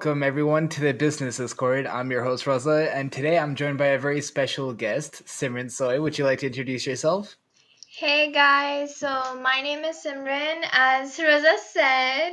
[0.00, 1.86] welcome everyone to the Business Discourse.
[1.86, 6.00] I'm your host Raza, and today I'm joined by a very special guest, Simran Soi.
[6.00, 7.36] Would you like to introduce yourself?
[7.86, 9.08] Hey guys, so
[9.42, 12.32] my name is Simran, as Raza said,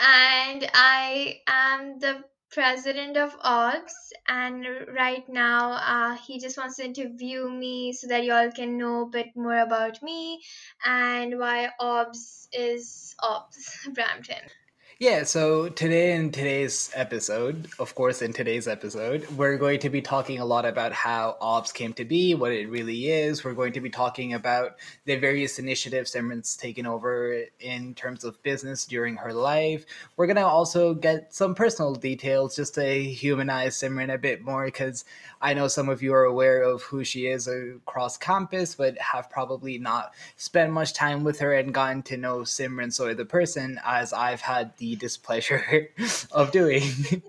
[0.00, 3.92] and I am the president of AUBS.
[4.26, 9.02] And right now, uh, he just wants to interview me so that y'all can know
[9.02, 10.40] a bit more about me
[10.86, 14.48] and why AUBS is AUBS Brampton.
[15.00, 20.02] Yeah, so today in today's episode, of course, in today's episode, we're going to be
[20.02, 23.42] talking a lot about how AUBS came to be, what it really is.
[23.42, 24.76] We're going to be talking about
[25.06, 29.86] the various initiatives Simran's taken over in terms of business during her life.
[30.18, 34.66] We're going to also get some personal details just to humanize Simran a bit more
[34.66, 35.06] because
[35.40, 39.30] I know some of you are aware of who she is across campus, but have
[39.30, 43.80] probably not spent much time with her and gotten to know Simran Soi the person
[43.82, 45.88] as I've had the displeasure
[46.32, 46.82] of doing.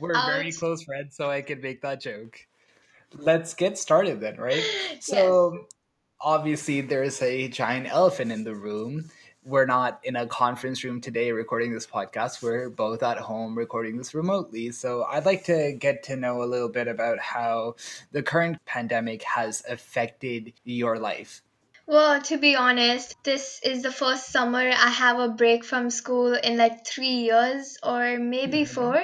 [0.00, 2.46] We're um, very close friends, so I can make that joke.
[3.14, 4.64] Let's get started then, right?
[5.00, 5.62] So, yes.
[6.20, 9.10] obviously, there's a giant elephant in the room
[9.44, 12.42] we're not in a conference room today recording this podcast.
[12.42, 14.70] We're both at home recording this remotely.
[14.70, 17.76] So I'd like to get to know a little bit about how
[18.12, 21.42] the current pandemic has affected your life.
[21.90, 26.34] Well, to be honest, this is the first summer I have a break from school
[26.34, 28.72] in like three years or maybe mm-hmm.
[28.72, 29.02] four,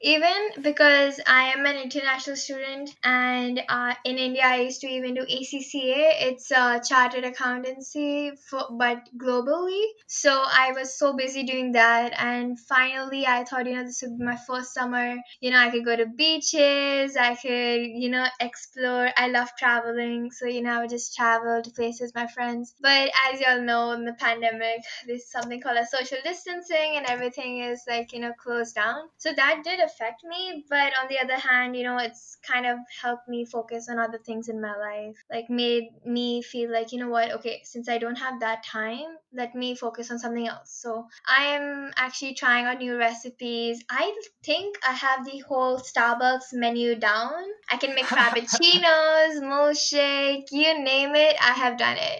[0.00, 5.14] even because I am an international student and uh, in India I used to even
[5.14, 6.28] do ACCA.
[6.28, 9.84] It's a chartered accountancy, for, but globally.
[10.06, 14.16] So I was so busy doing that, and finally I thought, you know, this would
[14.16, 15.16] be my first summer.
[15.40, 19.08] You know, I could go to beaches, I could, you know, explore.
[19.16, 22.74] I love traveling, so you know, I would just travel to places my friends.
[22.80, 27.60] But as y'all know, in the pandemic, there's something called a social distancing, and everything
[27.60, 29.08] is like you know closed down.
[29.18, 30.64] So that did affect me.
[30.68, 34.18] But on the other hand, you know, it's kind of helped me focus on other
[34.18, 35.16] things in my life.
[35.30, 37.32] Like made me feel like you know what?
[37.32, 40.70] Okay, since I don't have that time, let me focus on something else.
[40.70, 43.82] So I am actually trying out new recipes.
[43.90, 44.14] I
[44.44, 47.42] think I have the whole Starbucks menu down.
[47.70, 52.17] I can make frappuccinos, milkshake, you name it, I have done it.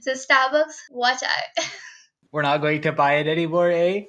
[0.00, 1.64] So Starbucks, watch out.
[2.32, 4.04] We're not going to buy it anymore, eh?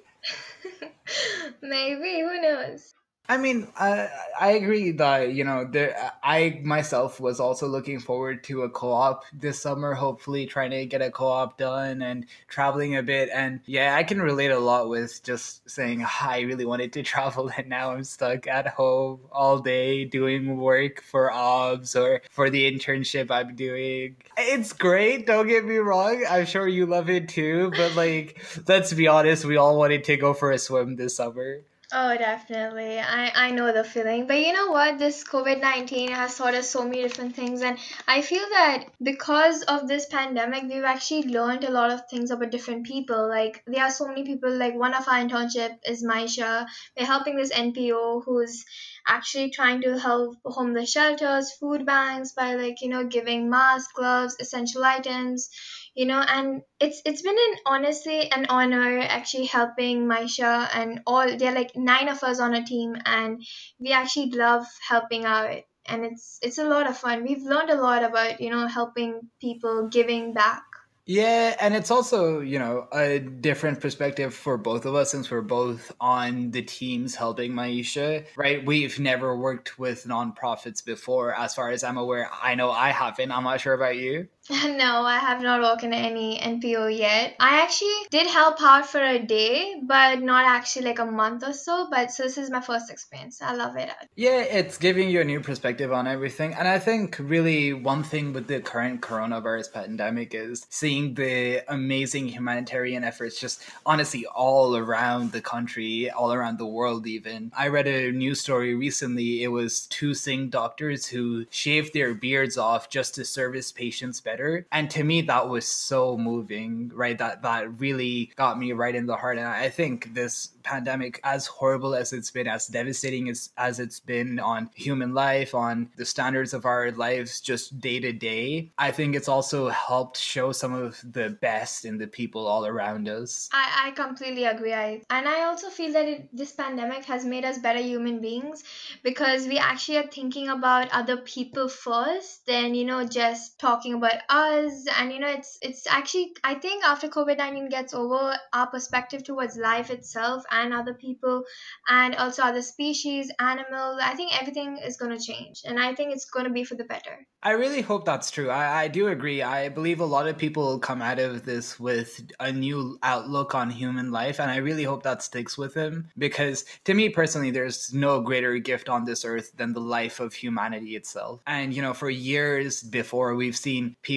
[1.62, 2.94] Maybe, who knows?
[3.30, 6.12] I mean, I I agree that you know there.
[6.22, 9.94] I myself was also looking forward to a co-op this summer.
[9.94, 13.30] Hopefully, trying to get a co-op done and traveling a bit.
[13.34, 17.04] And yeah, I can relate a lot with just saying ah, I really wanted to
[17.14, 22.50] travel, and now I'm stuck at home all day doing work for AUBS or for
[22.50, 24.18] the internship I'm doing.
[24.38, 25.28] It's great.
[25.28, 26.26] Don't get me wrong.
[26.30, 27.72] I'm sure you love it too.
[27.72, 31.62] But like, let's be honest, we all wanted to go for a swim this summer.
[31.96, 32.98] Oh, definitely.
[33.00, 34.26] I, I know the feeling.
[34.26, 34.98] But you know what?
[34.98, 37.62] This COVID 19 has taught us so many different things.
[37.62, 37.78] And
[38.08, 42.50] I feel that because of this pandemic, we've actually learned a lot of things about
[42.50, 43.30] different people.
[43.30, 46.66] Like, there are so many people, like, one of our internship is Maisha.
[46.98, 48.66] We're helping this NPO who's
[49.08, 54.36] actually trying to help homeless shelters, food banks by, like, you know, giving masks, gloves,
[54.40, 55.50] essential items
[55.96, 61.38] you know and it's it's been an honestly an honor actually helping Maisha and all
[61.38, 63.42] there are like nine of us on a team and
[63.80, 67.82] we actually love helping out and it's it's a lot of fun we've learned a
[67.82, 70.64] lot about you know helping people giving back
[71.06, 75.42] yeah, and it's also, you know, a different perspective for both of us since we're
[75.42, 78.66] both on the teams helping Maisha, right?
[78.66, 82.30] We've never worked with nonprofits before, as far as I'm aware.
[82.42, 83.34] I know I haven't.
[83.34, 84.30] I'm not sure about you.
[84.84, 87.36] No, I have not worked in any NPO yet.
[87.40, 91.54] I actually did help out for a day, but not actually like a month or
[91.54, 91.88] so.
[91.90, 93.42] But so this is my first experience.
[93.42, 93.90] I love it.
[94.16, 96.54] Yeah, it's giving you a new perspective on everything.
[96.54, 102.28] And I think really one thing with the current coronavirus pandemic is seeing the amazing
[102.28, 107.52] humanitarian efforts just honestly all around the country, all around the world, even.
[107.56, 109.44] I read a news story recently.
[109.44, 114.33] It was two Singh doctors who shaved their beards off just to service patients better
[114.34, 114.66] better.
[114.72, 117.18] And to me, that was so moving, right?
[117.18, 119.38] That that really got me right in the heart.
[119.38, 124.00] And I think this pandemic, as horrible as it's been, as devastating as, as it's
[124.00, 128.92] been on human life, on the standards of our lives just day to day, I
[128.92, 133.50] think it's also helped show some of the best in the people all around us.
[133.54, 134.74] I, I completely agree.
[134.74, 138.64] I, and I also feel that it, this pandemic has made us better human beings
[139.04, 144.23] because we actually are thinking about other people first than, you know, just talking about
[144.30, 144.86] us.
[144.98, 149.24] And, you know, it's, it's actually, I think after COVID 19 gets over, our perspective
[149.24, 151.44] towards life itself and other people
[151.88, 156.14] and also other species animals i think everything is going to change and i think
[156.14, 158.50] it's going to be for the better I really hope that's true.
[158.50, 159.42] I, I do agree.
[159.42, 163.70] I believe a lot of people come out of this with a new outlook on
[163.70, 167.94] human life, and I really hope that sticks with them because, to me personally, there's
[167.94, 171.42] no greater gift on this earth than the life of humanity itself.
[171.46, 174.13] And, you know, for years before, we've seen people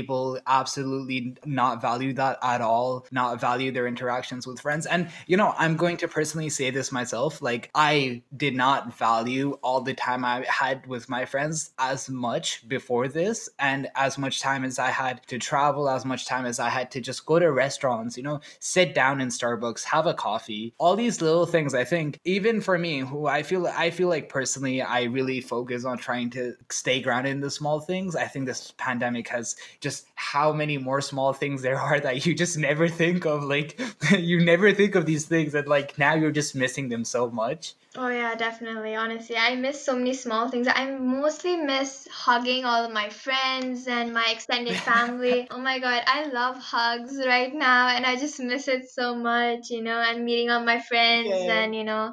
[0.46, 4.86] absolutely not value that at all, not value their interactions with friends.
[4.86, 9.58] And, you know, I'm going to personally say this myself like, I did not value
[9.62, 14.40] all the time I had with my friends as much before this and as much
[14.40, 17.38] time as I had to travel, as much time as I had to just go
[17.38, 20.74] to restaurants, you know, sit down in Starbucks, have a coffee.
[20.78, 24.28] All these little things I think even for me who I feel I feel like
[24.28, 28.16] personally I really focus on trying to stay grounded in the small things.
[28.16, 32.34] I think this pandemic has just how many more small things there are that you
[32.34, 33.70] just never think of like
[34.18, 37.74] you never think of these things and like now you're just missing them so much.
[37.98, 38.94] Oh yeah, definitely.
[38.94, 40.68] Honestly, I miss so many small things.
[40.68, 45.46] I mostly miss hugging all of my friends and my extended family.
[45.52, 49.70] oh my god, I love hugs right now and I just miss it so much,
[49.70, 51.60] you know, and meeting all my friends Yeah.
[51.60, 52.12] and you know,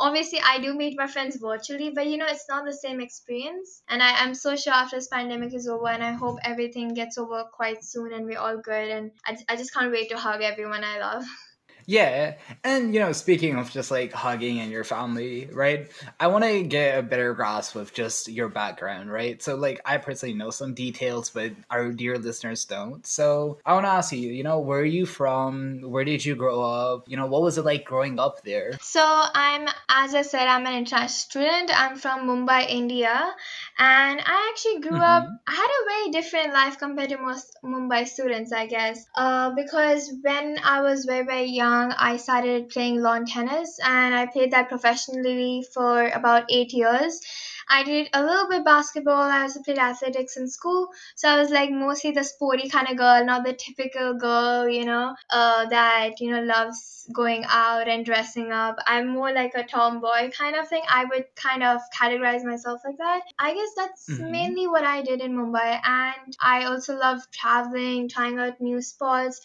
[0.00, 3.82] obviously I do meet my friends virtually, but you know, it's not the same experience.
[3.88, 7.18] And I am so sure after this pandemic is over and I hope everything gets
[7.18, 10.42] over quite soon and we're all good and I, I just can't wait to hug
[10.42, 11.24] everyone I love.
[11.86, 12.34] Yeah,
[12.64, 15.90] and you know, speaking of just like hugging and your family, right?
[16.18, 19.42] I want to get a better grasp of just your background, right?
[19.42, 23.06] So, like, I personally know some details, but our dear listeners don't.
[23.06, 25.80] So, I want to ask you, you know, where are you from?
[25.82, 27.08] Where did you grow up?
[27.08, 28.78] You know, what was it like growing up there?
[28.82, 31.70] So I'm, as I said, I'm an international student.
[31.74, 33.34] I'm from Mumbai, India,
[33.78, 35.24] and I actually grew up.
[35.24, 39.04] hmm I had a very different life compared to most Mumbai students, I guess.
[39.16, 44.26] Uh, because when I was very very young, I started playing lawn tennis, and I
[44.26, 47.20] played that professionally for about eight years.
[47.68, 49.22] I did a little bit basketball.
[49.22, 52.96] I also played athletics in school, so I was like mostly the sporty kind of
[52.96, 58.04] girl, not the typical girl, you know, uh, that you know loves going out and
[58.04, 58.76] dressing up.
[58.86, 60.82] I'm more like a tomboy kind of thing.
[60.88, 63.20] I would kind of categorize myself like that.
[63.38, 68.08] I guess that's hmm mainly what I did in Mumbai, and I also love traveling,
[68.08, 69.40] trying out new spots.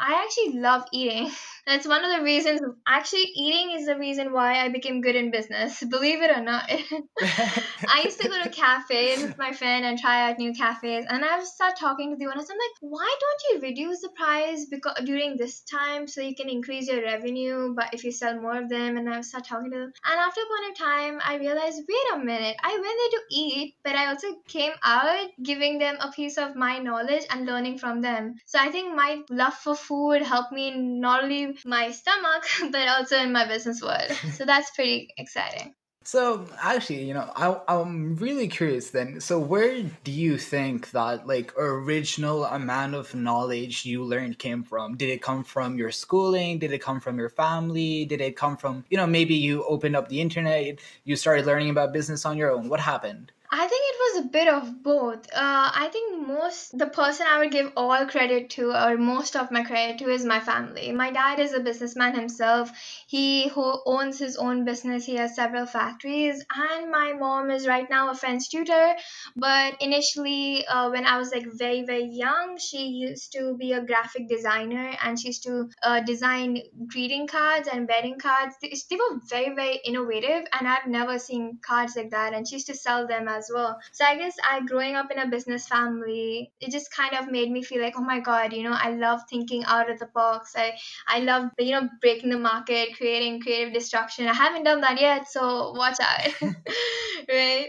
[0.00, 1.30] I actually love eating.
[1.66, 2.62] That's one of the reasons.
[2.86, 5.82] Actually, eating is the reason why I became good in business.
[5.90, 6.64] Believe it or not.
[7.20, 11.24] I used to go to cafes with my friend and try out new cafes, and
[11.24, 12.48] I would start talking to the owners.
[12.50, 16.48] I'm like, why don't you reduce the price because during this time so you can
[16.48, 17.74] increase your revenue?
[17.74, 19.92] But if you sell more of them, and I start talking to them.
[20.06, 23.26] And after a point of time, I realized, wait a minute, I went there to
[23.30, 27.78] eat, but I also came out giving them a piece of my knowledge and learning
[27.78, 28.36] from them.
[28.46, 33.16] So I think my love for food helped me not only my stomach but also
[33.18, 34.12] in my business world.
[34.38, 35.74] So that's pretty exciting.
[36.04, 39.20] So actually, you know, I, I'm really curious then.
[39.20, 44.96] So where do you think that like original amount of knowledge you learned came from?
[44.96, 46.58] Did it come from your schooling?
[46.60, 48.06] Did it come from your family?
[48.06, 51.70] Did it come from, you know, maybe you opened up the internet, you started learning
[51.70, 52.70] about business on your own.
[52.70, 53.32] What happened?
[53.50, 55.26] I think it was a bit of both.
[55.32, 59.50] Uh, I think most the person I would give all credit to, or most of
[59.50, 60.92] my credit to, is my family.
[60.92, 62.70] My dad is a businessman himself.
[63.06, 65.06] He who owns his own business.
[65.06, 68.94] He has several factories, and my mom is right now a French tutor.
[69.34, 73.82] But initially, uh, when I was like very very young, she used to be a
[73.82, 78.56] graphic designer, and she used to uh, design greeting cards and wedding cards.
[78.60, 82.34] They were very very innovative, and I've never seen cards like that.
[82.34, 83.78] And she used to sell them as well.
[83.92, 87.50] So I guess I growing up in a business family, it just kind of made
[87.50, 90.54] me feel like, oh my god, you know, I love thinking out of the box.
[90.56, 90.76] I
[91.06, 94.26] I love you know breaking the market, creating creative destruction.
[94.26, 96.32] I haven't done that yet, so watch out,
[97.28, 97.68] right?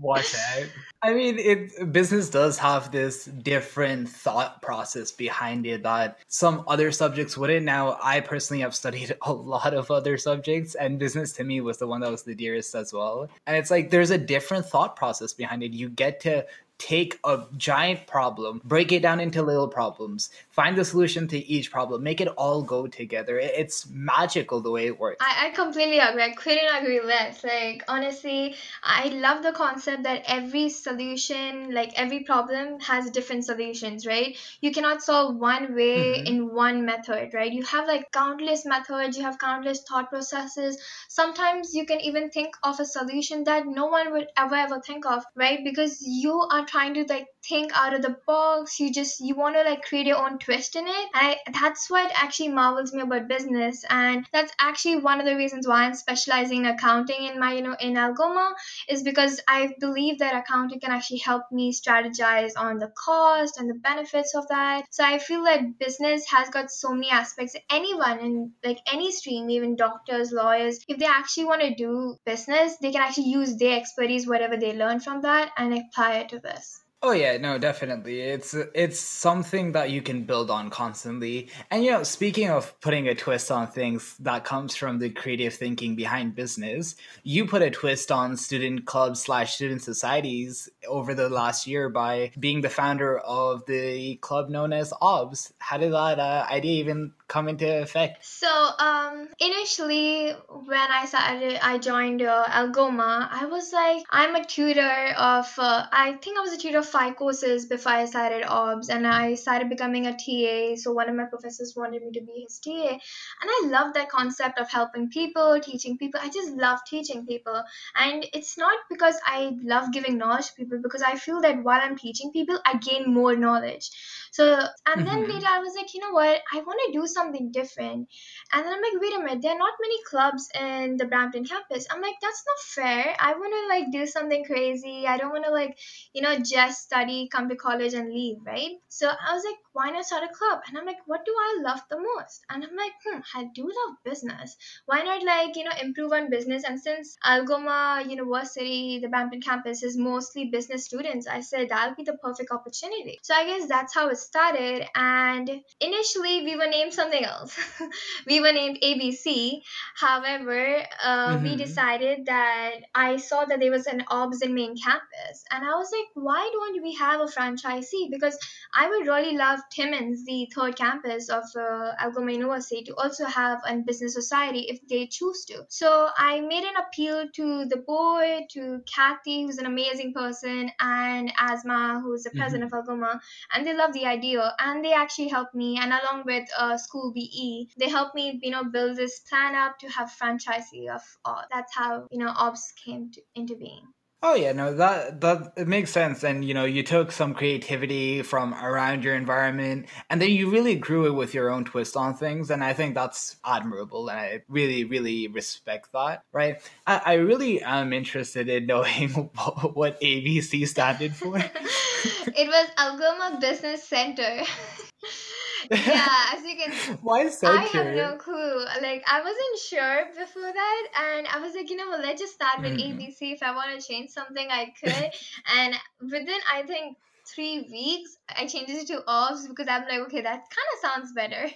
[0.00, 0.66] Watch out.
[1.02, 6.90] I mean, it business does have this different thought process behind it that some other
[6.90, 7.64] subjects wouldn't.
[7.64, 11.78] Now, I personally have studied a lot of other subjects, and business to me was
[11.78, 13.28] the one that was the dearest as well.
[13.46, 15.72] And it's like there's a different thought process behind it.
[15.72, 16.44] You get to
[16.78, 21.70] take a giant problem, break it down into little problems, find the solution to each
[21.70, 23.38] problem, make it all go together.
[23.38, 25.18] It's magical the way it works.
[25.20, 26.22] I, I completely agree.
[26.22, 27.42] I couldn't agree less.
[27.42, 34.06] Like honestly, I love the concept that every solution, like every problem, has different solutions,
[34.06, 34.36] right?
[34.60, 37.50] You cannot solve one way hmm in one method, right?
[37.52, 40.76] You have like countless methods, you have countless thought processes.
[41.08, 45.06] Sometimes you can even think of a solution that no one would ever ever think
[45.06, 45.60] of, right?
[45.64, 49.54] Because you are trying to like think out of the box you just you want
[49.54, 51.08] to like create your own twist in it.
[51.14, 53.84] And I, that's what actually marvels me about business.
[53.88, 57.62] And that's actually one of the reasons why i'm specializing in accounting in my you
[57.62, 58.54] know in algoma
[58.88, 63.68] is because i believe that accounting can actually help me strategize on the cost and
[63.68, 64.84] the benefits of that.
[64.90, 67.56] So i feel like business has got so many aspects.
[67.70, 72.76] Anyone in like any stream even doctors lawyers if they actually want to do business
[72.78, 76.38] they can actually use their expertise whatever they learn from that and apply it to
[76.38, 78.20] this Oh yeah, no, definitely.
[78.20, 81.50] It's it's something that you can build on constantly.
[81.70, 85.52] And you know, speaking of putting a twist on things that comes from the creative
[85.54, 91.28] thinking behind business, you put a twist on student clubs slash student societies over the
[91.28, 95.52] last year by being the founder of the club known as AUBS.
[95.58, 98.24] How did that uh, idea even come into effect?
[98.24, 103.28] So, um, initially when I started, I joined uh, Algoma.
[103.30, 105.52] I was like, I'm a tutor of.
[105.58, 109.06] Uh, I think I was a tutor of five courses before I started AUBS, and
[109.06, 110.76] I started becoming a TA.
[110.76, 114.08] So one of my professors wanted me to be his TA, and I love that
[114.08, 116.20] concept of helping people, teaching people.
[116.22, 117.62] I just love teaching people,
[117.96, 121.80] and it's not because I love giving knowledge to people, because I feel that while
[121.82, 123.90] I'm teaching people, I gain more knowledge.
[124.36, 124.44] So,
[124.86, 125.28] and then Mhm.
[125.32, 126.40] later I was like, you know what?
[126.52, 128.08] I want to do something different.
[128.52, 131.44] And then I'm like, wait a minute, there are not many clubs in the Brampton
[131.44, 131.86] campus.
[131.90, 133.16] I'm like, that's not fair.
[133.18, 135.06] I want to like do something crazy.
[135.06, 135.78] I don't want to like,
[136.12, 138.72] you know, just study, come to college and leave, right?
[138.88, 140.60] So I was like, why not start a club?
[140.68, 142.42] And I'm like, what do I love the most?
[142.50, 144.56] And I'm like, hmm, I do love business.
[144.86, 146.64] Why not like, you know, improve on business?
[146.64, 152.04] And since Algoma University, the Brampton campus is mostly business students, I said that'll be
[152.04, 153.18] the perfect opportunity.
[153.22, 154.86] So I guess that's how it started.
[154.94, 157.56] And initially we were named something else.
[158.26, 159.62] we were named ABC.
[159.94, 161.58] However, uh, we Mhm.
[161.58, 165.90] decided that I saw that there was an AUBS in main campus, and I was
[165.92, 168.10] like, why don't we have a franchisee?
[168.10, 168.38] Because
[168.74, 173.60] I would really love Timmins, the third campus of uh, Algoma University, to also have
[173.66, 175.64] a business society if they choose to.
[175.68, 181.32] So I made an appeal to the board, to Kathy, who's an amazing person, and
[181.38, 183.20] Asma, who's the president of Algoma,
[183.54, 184.15] and they love the idea,
[184.58, 188.50] and they actually helped me, and along with uh, School BE, they helped me, you
[188.50, 191.44] know, build this plan up to have franchisee of all.
[191.50, 193.92] That's how you know AUBS came to, into being.
[194.28, 196.24] Oh yeah, no, that that it makes sense.
[196.24, 200.74] And you know, you took some creativity from around your environment, and then you really
[200.74, 202.50] grew it with your own twist on things.
[202.50, 206.24] And I think that's admirable, and I really, really respect that.
[206.32, 206.60] Right?
[206.88, 209.10] I, I really am interested in knowing
[209.74, 211.38] what, ABC standard for.
[211.38, 214.42] it was Algoma Business Center.
[215.70, 218.64] yeah, as you can Why so I have no clue.
[218.82, 222.00] Like I wasn't sure before that, and I was like, you know what?
[222.00, 222.98] Let's just start with Mhm.
[222.98, 223.32] ABC.
[223.32, 225.10] If I want to change something, I could.
[225.56, 226.96] and within I think
[227.34, 231.12] three weeks, I changed it to AUBS because I'm like, okay, that kind of sounds
[231.12, 231.50] better.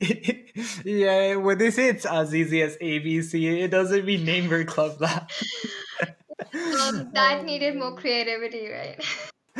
[0.84, 4.98] yeah, when they say it's as easy as ABC, it doesn't mean name your club
[5.00, 5.30] that.
[6.54, 9.04] Um, that needed more creativity, right?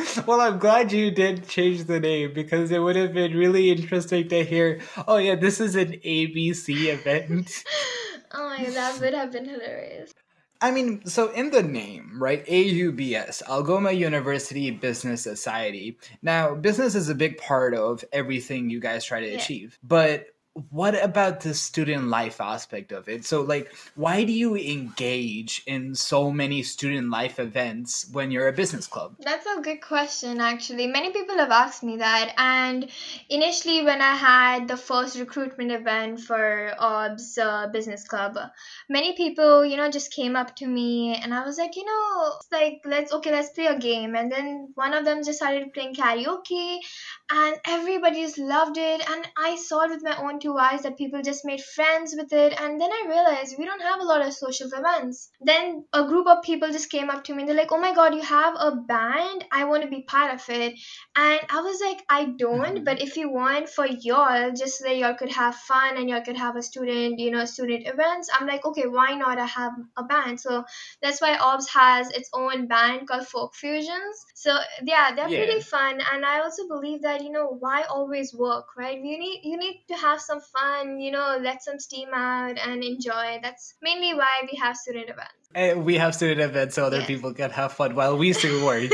[0.27, 4.29] well, I'm glad you did change the name because it would have been really interesting
[4.29, 4.81] to hear.
[5.07, 7.65] Oh yeah, this is an ABC event.
[8.33, 10.13] oh my that would have been hilarious.
[10.61, 12.45] I mean, so in the name, right?
[12.47, 15.99] AUBS, Algoma University Business Society.
[16.21, 19.37] Now, business is a big part of everything you guys try to Yeah.
[19.37, 19.79] achieve.
[19.85, 20.27] But
[20.71, 23.25] what about the student life aspect of it?
[23.25, 28.53] So, like, why do you engage in so many student life events when you're a
[28.53, 29.17] business club?
[29.21, 30.87] That's a good question, actually.
[30.87, 32.35] Many people have asked me that.
[32.37, 32.91] And
[33.29, 38.37] initially, when I had the first recruitment event for AUBS uh, Business Club,
[38.89, 42.33] many people, you know, just came up to me and I was like, you know,
[42.53, 44.15] like, let's, okay, let's play a game.
[44.15, 46.79] And then one of them just started playing karaoke
[47.31, 49.03] and everybody just loved it.
[49.11, 52.33] And I saw it with my own two eyes that people just made friends with
[52.33, 52.59] it.
[52.61, 55.31] And then I realized we don't have a lot of social events.
[55.41, 57.95] Then a group of people just came up to me and they're like, oh my
[57.95, 59.45] god, you have a band?
[59.53, 60.75] I want to be part of it.
[61.17, 62.85] And I was like, I don't, Mhm.
[62.85, 66.23] but if you want for y'all, just so that y'all could have fun and y'all
[66.25, 69.39] could have a student, you know, student events, I'm like, okay, why not?
[69.39, 70.41] I have a band.
[70.41, 70.65] So
[71.03, 74.25] that's why AUBS has its own band called Folk Fusions.
[74.35, 75.45] So yeah, they're Yeah.
[75.45, 76.01] pretty fun.
[76.13, 78.97] And I also believe that, you know, why always work, right?
[78.99, 82.83] You need you need to have some fun, you know, let some steam out and
[82.83, 83.39] enjoy.
[83.43, 85.33] That's mainly why we have student events.
[85.55, 87.07] Eh, we have student events so other Yes.
[87.07, 88.91] people can have fun while we still work.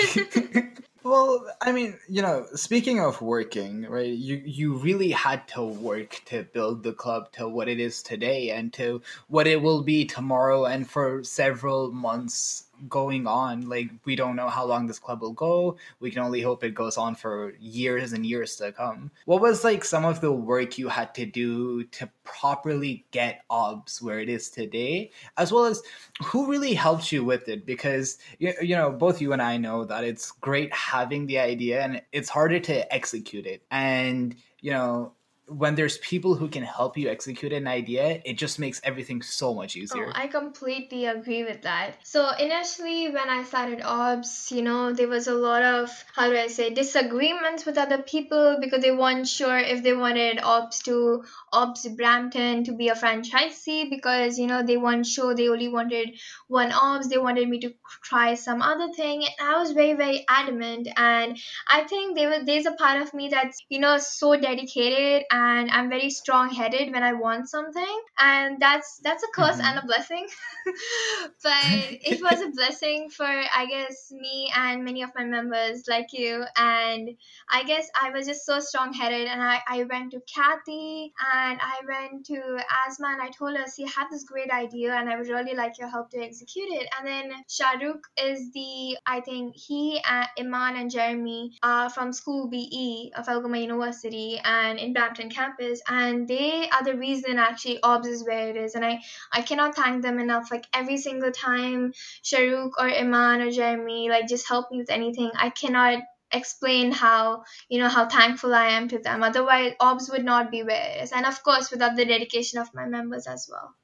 [1.02, 4.06] well, I mean, you know, speaking of working, right?
[4.06, 8.50] You you really had to work to build the club to what it is today
[8.50, 13.68] and to what it will be tomorrow and for several months going on.
[13.68, 15.76] Like we don't know how long this club will go.
[16.00, 19.10] We can only hope it goes on for years and years to come.
[19.24, 24.02] What was like some of the work you had to do to properly get AUBS
[24.02, 25.82] where it is today, as well as
[26.22, 27.66] who really helped you with it?
[27.66, 31.82] Because you, you know both you and I know that it's great having the idea
[31.82, 33.62] and it's harder to execute it.
[33.70, 35.12] And you know
[35.46, 39.54] when there's people who can help you execute an idea, it just makes everything so
[39.54, 40.06] much oh, easier.
[40.08, 41.96] Oh, I completely agree with that.
[42.02, 46.36] So initially when I started AUBS, you know, there was a lot of how do
[46.36, 51.24] I say disagreements with other people because they weren't sure if they wanted AUBS to
[51.52, 56.18] AUBS Brampton to be a franchisee because you know they weren't sure they only wanted
[56.48, 57.08] one AUBS.
[57.08, 59.24] They wanted me to try some other thing.
[59.24, 60.88] And I was very, very adamant.
[60.96, 65.24] And I think there was there's a part of me that's, you know, so dedicated
[65.34, 68.00] and I'm very strong headed when I want something.
[68.20, 69.66] And that's that's a curse mm-hmm.
[69.66, 70.26] and a blessing.
[71.42, 76.12] but it was a blessing for I guess me and many of my members like
[76.12, 76.44] you.
[76.56, 77.10] And
[77.50, 81.58] I guess I was just so strong headed and I, I went to Kathy and
[81.60, 85.10] I went to Asma and I told her, see, I have this great idea and
[85.10, 86.88] I would really like your help to execute it.
[86.96, 92.48] And then Shahrukh is the, I think he, uh, Iman and Jeremy are from School
[92.48, 98.06] BE of Algoma University and in Brampton campus and they are the reason actually AUBS
[98.06, 98.74] is where it is.
[98.74, 99.00] And I
[99.32, 100.50] I cannot thank them enough.
[100.50, 105.30] Like every single time Shahrukh or Iman or Jeremy like just help me with anything
[105.34, 106.02] I cannot
[106.32, 109.22] explain how you know how thankful I am to them.
[109.22, 111.12] Otherwise AUBS would not be where it is.
[111.12, 113.74] And of course without the dedication of my members as well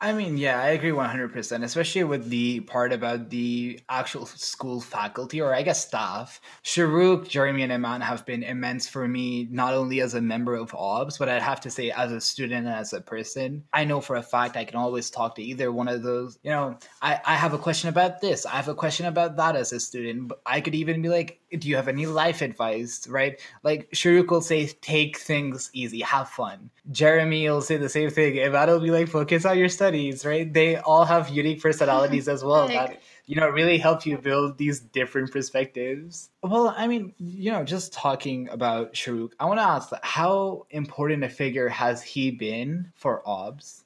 [0.00, 5.40] I mean, yeah, I agree 100%, especially with the part about the actual school faculty
[5.40, 6.40] or I guess staff.
[6.64, 10.72] Shahrukh, Jeremy, and Iman have been immense for me, not only as a member of
[10.72, 13.64] AUBS, but I'd have to say as a student and as a person.
[13.72, 16.38] I know for a fact I can always talk to either one of those.
[16.42, 19.56] You know, I, I have a question about this, I have a question about that
[19.56, 20.32] as a student.
[20.44, 23.40] I could even be like, do you have any life advice, right?
[23.62, 26.70] Like Shahrukh will say, take things easy, have fun.
[26.90, 28.40] Jeremy will say the same thing.
[28.40, 30.52] Iman will be like, focus on your studies studies, right?
[30.52, 34.80] They all have unique personalities as well that you know really help you build these
[34.80, 36.30] different perspectives.
[36.42, 41.24] Well, I mean, you know, just talking about Shahrukh, I want to ask how important
[41.24, 43.83] a figure has he been for AUBS?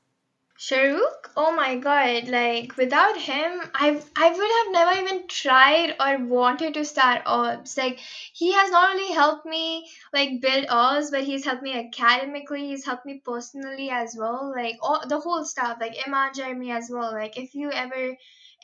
[0.58, 1.30] Shahrukh?
[1.38, 6.74] Oh my god, like without him, I I would have never even tried or wanted
[6.74, 7.78] to start AUBS.
[7.78, 7.98] Like
[8.34, 12.84] he has not only helped me like build AUBS, but he's helped me academically, he's
[12.84, 14.52] helped me personally as well.
[14.54, 17.12] Like all the whole stuff, like Iman Jeremy as well.
[17.12, 18.14] Like if you ever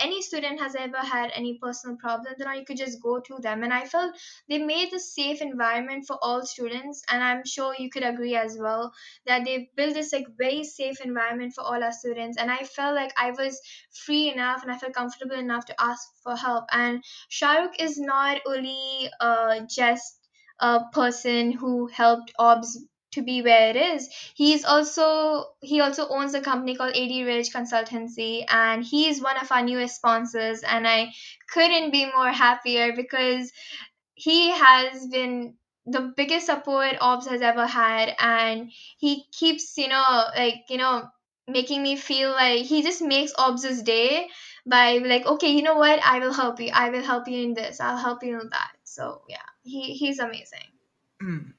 [0.01, 3.63] any student has ever had any personal problem, then you could just go to them.
[3.63, 4.15] And I felt
[4.49, 8.57] they made a safe environment for all students, and I'm sure you could agree as
[8.59, 8.93] well
[9.27, 12.39] that they built this like very safe environment for all our students.
[12.39, 13.61] And I felt like I was
[13.93, 16.65] free enough and I felt comfortable enough to ask for help.
[16.73, 20.19] And Shahrukh is not only uh, just
[20.61, 22.79] a person who helped OBS
[23.15, 24.09] to be where it is.
[24.35, 29.51] He's also he also owns a company called ad ridge consultancy and he's one of
[29.51, 31.11] our newest sponsors and i
[31.53, 33.53] couldn't be more happier because
[34.15, 35.55] he has been
[35.87, 41.05] the biggest support AUBS has ever had and he keeps you know like you know
[41.47, 44.29] making me feel like he just makes AUBS's day
[44.67, 46.01] by like okay you know what?
[46.03, 46.71] I will help you.
[46.73, 47.81] I will help you in this.
[47.81, 48.73] I'll help you in that.
[48.85, 50.69] So yeah he he's amazing.
[51.23, 51.53] Mm.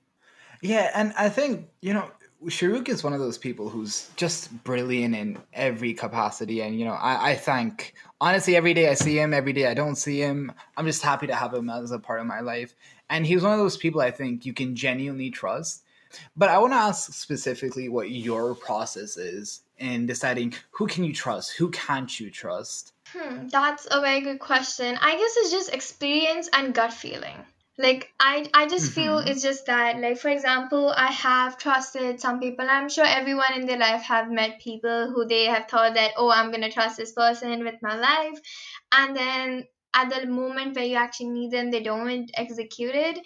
[0.66, 2.10] Yeah, and I think, you know,
[2.46, 6.62] Shahrukh is one of those people who's just brilliant in every capacity.
[6.62, 9.76] And, you know, I, I thank, honestly, every day I see him, every day I
[9.76, 12.74] don't see him, I'm just happy to have him as a part of my life.
[13.12, 15.84] And he's one of those people I think you can genuinely trust.
[16.36, 21.14] But I want to ask specifically what your process is in deciding who can you
[21.14, 22.94] trust, who can't you trust?
[23.14, 24.98] Hmm, that's a very good question.
[25.00, 27.46] I guess it's just experience and gut feeling
[27.78, 29.28] like i i just feel mm-hmm.
[29.28, 32.66] it's just that like for example i have trusted some people.
[32.70, 36.32] I'm sure everyone in their life have met people who they have thought that oh
[36.32, 38.40] i'm gonna trust this person with my life.
[38.94, 43.20] And then at the moment where you actually need them they don't execute it.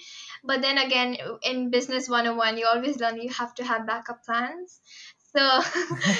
[0.44, 4.80] But then again in business 101 you always learn you have to have backup plans.
[5.36, 5.62] So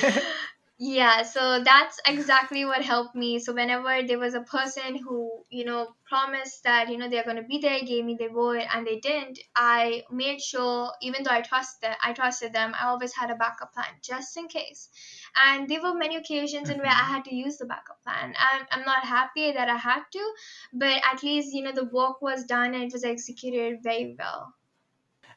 [0.82, 3.40] Yeah, so that's exactly what helped me.
[3.40, 7.36] So whenever there was a person who, you know, promised that, you know, they're going
[7.36, 11.32] to be there, gave me their word and they didn't, I made sure even though
[11.32, 14.88] I trusted I trusted them, I always had a backup plan just in case.
[15.36, 17.14] And there were many occasions in where I mm-hmm.
[17.14, 18.34] had to use the backup plan.
[18.40, 20.34] I'm, I'm not happy that I had to,
[20.72, 24.54] but at least, you know, the work was done and it was executed very well.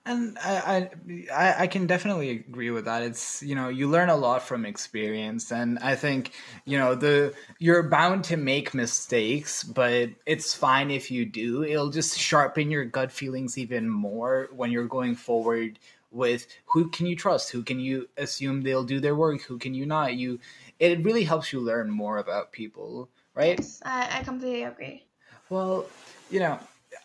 [0.05, 0.89] And I,
[1.33, 3.03] I i can definitely agree with that.
[3.03, 5.53] It's you know you learn a lot from experience.
[5.53, 6.33] And i think
[6.65, 11.63] you know the you're bound to make mistakes but it's fine if you do.
[11.63, 15.79] It'll just sharpen your gut feelings even more when you're going forward
[16.11, 17.51] with who can you trust?
[17.51, 19.43] Who can you assume they'll do their work?
[19.43, 20.15] Who can you not?
[20.15, 20.41] You
[20.81, 23.59] it really helps you learn more about people right?
[23.59, 25.05] Yes, I, I completely agree.
[25.49, 25.87] Well
[26.31, 26.59] you know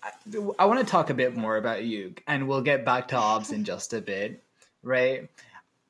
[0.04, 0.12] I,
[0.60, 3.54] I want to talk a bit more about you, and we'll get back to AUBS
[3.54, 4.44] in just a bit,
[4.84, 5.30] right?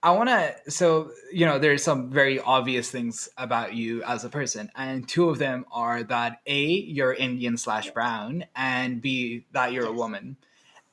[0.04, 4.30] I want to, so, you know, there's some very obvious things about you as a
[4.30, 9.74] person, and two of them are that A, you're Indian slash brown, and B, that
[9.74, 10.38] you're a woman.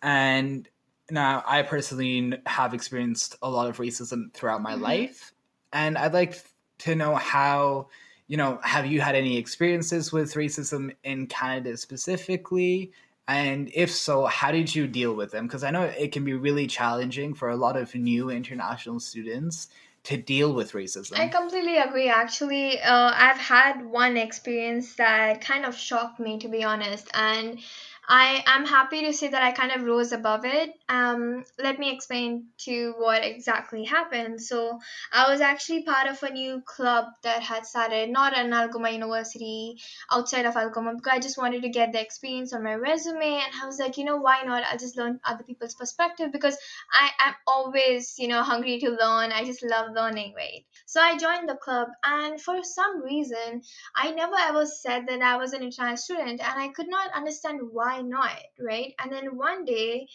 [0.02, 0.68] And
[1.10, 4.82] now I personally have experienced a lot of racism throughout my mm-hmm.
[4.82, 5.32] life,
[5.72, 6.42] and I'd like
[6.78, 7.88] to know how
[8.26, 12.92] you know, have you had any experiences with racism in Canada specifically?
[13.26, 15.46] And if so, how did you deal with them?
[15.46, 19.68] Because I know it can be really challenging for a lot of new international students
[20.04, 21.18] to deal with racism.
[21.18, 22.10] I completely agree.
[22.10, 27.08] Actually, uh, I've had one experience that kind of shocked me, to be honest.
[27.14, 27.58] And
[28.06, 30.74] I am happy to say that I kind of rose above it.
[30.90, 34.42] Um, let me explain to what exactly happened.
[34.42, 34.78] So,
[35.12, 39.80] I was actually part of a new club that had started not at Algoma University,
[40.12, 43.40] outside of Algoma, because I just wanted to get the experience on my resume.
[43.42, 44.64] And I was like, you know, why not?
[44.70, 46.58] I'll just learn other people's perspective because
[46.92, 49.32] I am always, you know, hungry to learn.
[49.32, 50.64] I just love learning, right?
[50.84, 53.62] So, I joined the club, and for some reason,
[53.96, 57.60] I never ever said that I was an international student, and I could not understand
[57.72, 58.30] why why not
[58.60, 58.94] right?
[58.98, 60.06] And then one day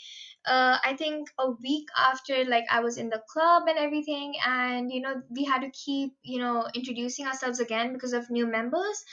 [0.46, 4.92] uh, i think a week after like i was in the club and everything and
[4.92, 9.04] you know we had to keep you know introducing ourselves again because of new members.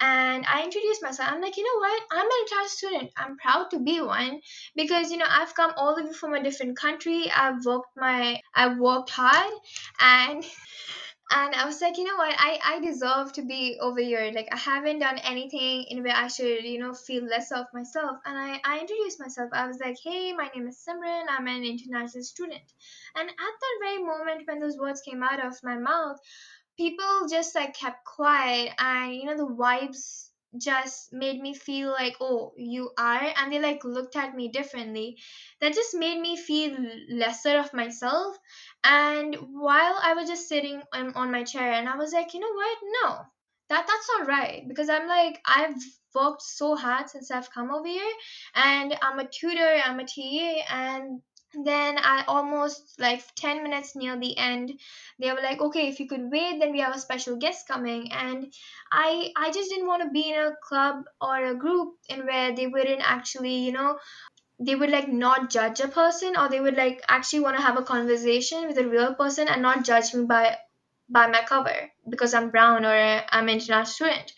[0.00, 1.30] And i introduced myself.
[1.30, 2.02] I'm like you know what?
[2.10, 3.10] I'm an international student.
[3.16, 4.40] I'm proud to be one
[4.76, 7.30] because you know i've come all the way from a different country.
[7.34, 9.52] I've worked my i've worked hard
[10.00, 10.44] and
[11.30, 14.30] and I was like, you know what, I I deserve to be over here.
[14.34, 18.18] Like I haven't done anything in where I should, you know, feel less of myself.
[18.26, 19.50] And I I introduced myself.
[19.52, 21.24] I was like, hey, my name is Simran.
[21.28, 22.62] I'm an international student.
[23.16, 26.18] And at that very moment when those words came out of my mouth,
[26.76, 30.23] people just like kept quiet, and you know the vibes
[30.58, 35.18] just made me feel like oh you are and they like looked at me differently.
[35.60, 36.76] That just made me feel
[37.10, 38.36] lesser of myself.
[38.84, 42.40] And while i was just sitting on, on my chair and i was like you
[42.40, 42.78] know what?
[43.02, 43.18] No.
[43.70, 44.64] That that's not right.
[44.68, 45.76] Because i'm like i've
[46.14, 48.12] worked so hard since i've come over here
[48.54, 51.20] and i'm a tutor i'm a ta and
[51.64, 54.72] then I almost like 10 minutes near the end
[55.18, 58.12] they were like okay if you could wait then we have a special guest coming.
[58.12, 58.52] And
[58.92, 62.54] I I just didn't want to be in a club or a group in where
[62.54, 63.98] they wouldn't actually you know
[64.60, 67.78] they would like not judge a person or they would like actually want to have
[67.78, 70.56] a conversation with a real person and not judge me by
[71.08, 72.94] by my cover because I'm brown or
[73.30, 74.32] I'm an international student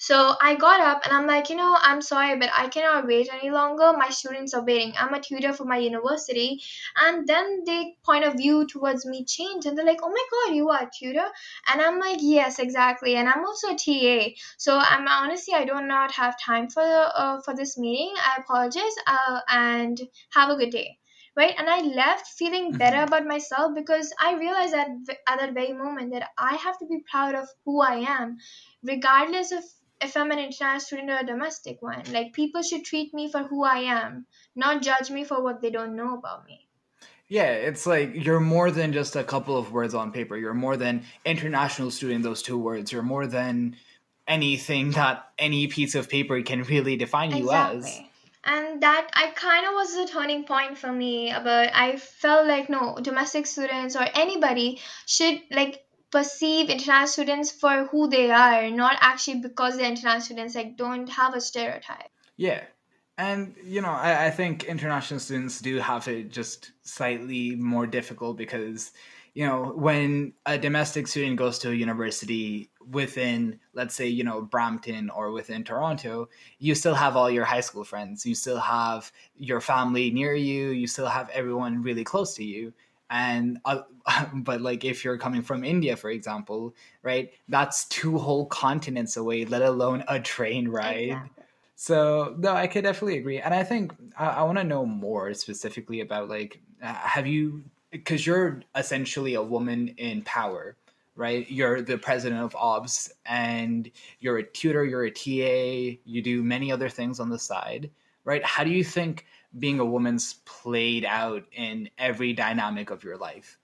[0.00, 3.28] so I got up and I'm like, you know, I'm sorry, but I cannot wait
[3.30, 3.92] any longer.
[3.92, 4.94] My students are waiting.
[4.98, 6.62] I'm a tutor for my university.
[6.98, 10.54] And then they point of view towards me changed and they're like, oh my God,
[10.56, 11.26] you are a tutor?
[11.70, 13.16] And I'm like, yes, exactly.
[13.16, 14.30] And I'm also a TA.
[14.56, 18.14] So I'm honestly, I do not have time for, uh, for this meeting.
[18.16, 20.00] I apologize uh, and
[20.32, 20.96] have a good day
[21.36, 23.06] right and i left feeling better mm-hmm.
[23.06, 24.88] about myself because i realized that
[25.28, 28.36] at that very moment that i have to be proud of who i am
[28.82, 29.62] regardless of
[30.00, 32.02] if I'm an international student or a domestic one.
[32.12, 35.70] Like people should treat me for who I am, not judge me for what they
[35.70, 36.66] don't know about me.
[37.28, 40.36] Yeah, it's like you're more than just a couple of words on paper.
[40.36, 42.90] You're more than international student, those two words.
[42.90, 43.76] You're more than
[44.26, 47.78] anything that any piece of paper can really define you exactly.
[47.78, 48.00] as.
[48.42, 52.68] And that I kind of was a turning point for me about I felt like
[52.68, 58.96] no domestic students or anybody should like perceive international students for who they are, not
[59.00, 62.10] actually because they're international students, like don't have a stereotype.
[62.36, 62.62] Yeah.
[63.18, 68.38] And you know, I, I think international students do have it just slightly more difficult
[68.38, 68.92] because,
[69.34, 74.40] you know, when a domestic student goes to a university within, let's say, you know,
[74.40, 78.24] Brampton or within Toronto, you still have all your high school friends.
[78.24, 80.70] You still have your family near you.
[80.70, 82.72] You still have everyone really close to you
[83.10, 83.80] and uh,
[84.34, 89.44] but like if you're coming from india for example right that's two whole continents away
[89.44, 91.44] let alone a train ride exactly.
[91.76, 95.34] so no i could definitely agree and i think i, I want to know more
[95.34, 100.76] specifically about like uh, have you because you're essentially a woman in power
[101.16, 106.42] right you're the president of AUBS and you're a tutor you're a ta you do
[106.42, 107.90] many other things on the side
[108.24, 108.44] right?
[108.44, 109.26] How do you think
[109.58, 113.58] being a woman's played out in every dynamic of your life?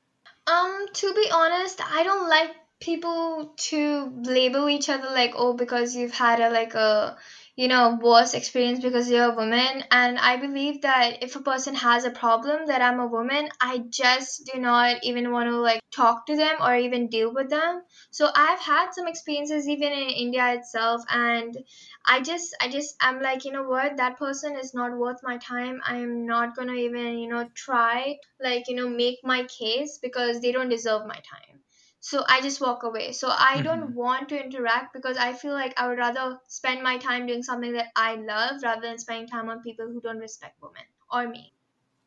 [0.47, 5.97] Um, to be honest, I don't like people to label each other like, oh, because
[5.97, 7.17] you've had a like a
[7.57, 9.85] you know worse experience because you're a woman.
[9.91, 13.79] And I believe that if a person has a problem that I'm a woman, I
[13.89, 17.83] just do not even want to like talk to them or even deal with them.
[18.11, 21.57] So I've had some experiences even in India itself, and
[22.07, 25.39] I just I just I'm like, you know what, that person is not worth my
[25.39, 25.81] time.
[25.85, 30.53] I'm not gonna even, you know, try like, you know, make my case because they
[30.53, 31.61] don't deserve my time.
[32.09, 33.13] So I just walk away.
[33.13, 36.83] So I don't hmm want to interact because I feel like I would rather spend
[36.83, 40.19] my time doing something that I love rather than spending time on people who don't
[40.19, 41.53] respect women or me.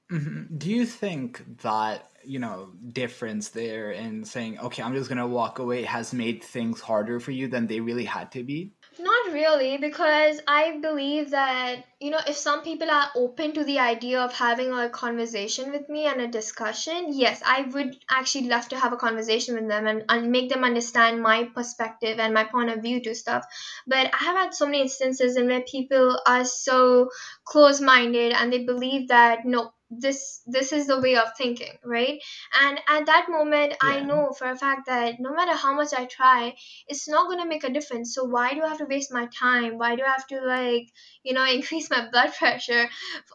[0.09, 5.19] hmm Do you think that, you know, difference there in saying, okay, I'm just going
[5.19, 8.73] to walk away has made things harder for you than they really had to be?
[8.99, 13.79] Not really, because I believe that, you know, if some people are open to the
[13.79, 18.67] idea of having a conversation with me and a discussion, yes, I would actually love
[18.69, 22.43] to have a conversation with them and, and make them understand my perspective and my
[22.43, 23.45] point of view to stuff.
[23.87, 27.09] But I have had so many instances in where people are so
[27.45, 32.21] close minded and they believe that, no, this this is the way of thinking right?
[32.61, 36.05] And at that moment i know for a fact that no matter how much i
[36.05, 36.55] try
[36.87, 38.13] it's not going to make a difference.
[38.13, 39.77] So why do i have to waste my time?
[39.77, 40.91] Why do i have to like
[41.23, 42.89] you know increase my blood pressure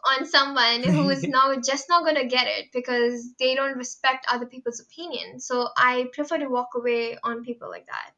[0.05, 4.25] on someone who is now just not going to get it because they don't respect
[4.29, 5.39] other people's opinion?
[5.39, 8.11] So i prefer to walk away on people like that.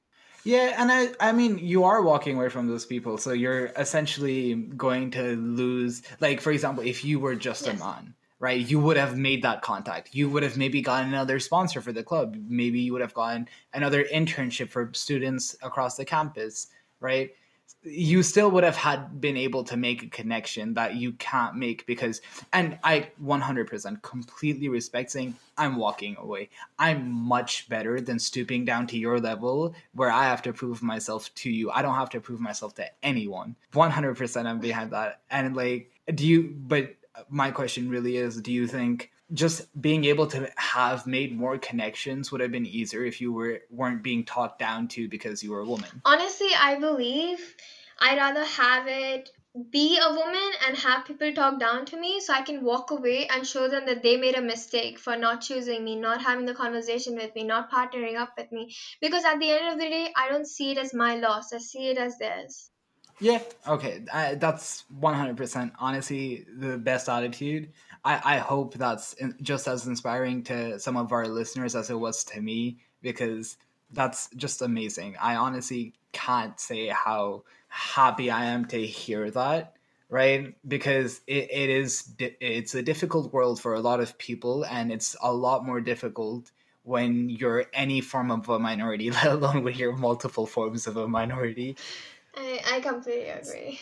[0.44, 4.54] Yeah, and I I mean you are walking away from those people, so you're essentially
[4.56, 8.60] going to lose like for example, if you were just a man, right?
[8.60, 10.14] You would have made that contact.
[10.14, 12.38] You would have maybe gotten another sponsor for the club.
[12.48, 16.68] Maybe you would have gotten another internship for students across the campus,
[17.00, 17.32] right?
[17.84, 21.86] you still would have had been able to make a connection that you can't make
[21.86, 22.22] because
[22.54, 28.88] and i 100% completely respect saying i'm walking away i'm much better than stooping down
[28.88, 32.20] to your level where i have to prove myself to you i don't have to
[32.20, 36.96] prove myself to anyone 100% i'm behind that and like do you but
[37.30, 42.32] my question really is do you think just being able to have made more connections
[42.32, 45.60] would have been easier if you were weren't being talked down to because you were
[45.60, 46.02] a woman?
[46.06, 47.56] Honestly i believe
[48.00, 49.30] i'd rather have it
[49.72, 53.28] be a woman and have people talk down to me so i can walk away
[53.28, 56.54] and show them that they made a mistake for not choosing me not having the
[56.54, 58.74] conversation with me not partnering up with me.
[59.02, 61.52] Because at the end of the day i don't see it as my loss.
[61.54, 62.70] I see it as theirs
[63.20, 64.04] Yeah, okay.
[64.14, 67.70] I, that's 100% honestly the best attitude.
[68.06, 72.00] I, I hope that's in, just as inspiring to some of our listeners as it
[72.00, 73.58] was to me because
[73.92, 75.16] that's just amazing.
[75.20, 79.74] I honestly can't say how happy I am to hear that,
[80.10, 80.56] right?
[80.68, 85.16] Because it, it is it's a difficult world for a lot of people and it's
[85.24, 86.52] a lot more difficult
[86.84, 91.08] when you're any form of a minority, let alone when you're multiple forms of a
[91.08, 91.76] minority
[92.38, 93.80] i, I completely agree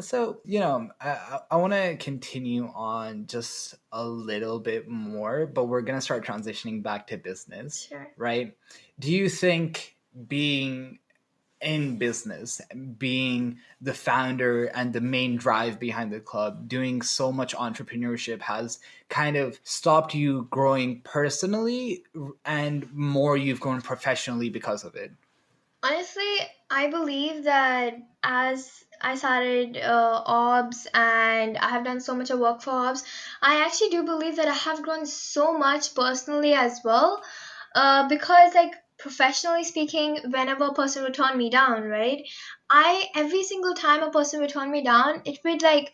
[0.00, 5.66] So, you know, I, I want to continue on just a little bit more, but
[5.66, 8.56] we're going to start transitioning back to business, sure right?
[8.98, 10.98] Do you think being
[11.60, 12.60] in business,
[12.98, 18.80] being the founder and the main drive behind the club, doing so much entrepreneurship has
[19.08, 22.04] kind of stopped you growing personally
[22.44, 25.12] and more you've grown professionally because of it?
[25.84, 26.38] Honestly,
[26.70, 27.94] I believe that
[28.24, 33.04] as I started uh, AUBS and I have done so much of work for AUBS,
[33.40, 37.22] I actually do believe that I have grown so much personally as well.
[37.74, 42.22] Uh, because like professionally speaking, whenever a person would turn me down, right?
[42.70, 45.92] I every single time a person would turn me down, it would like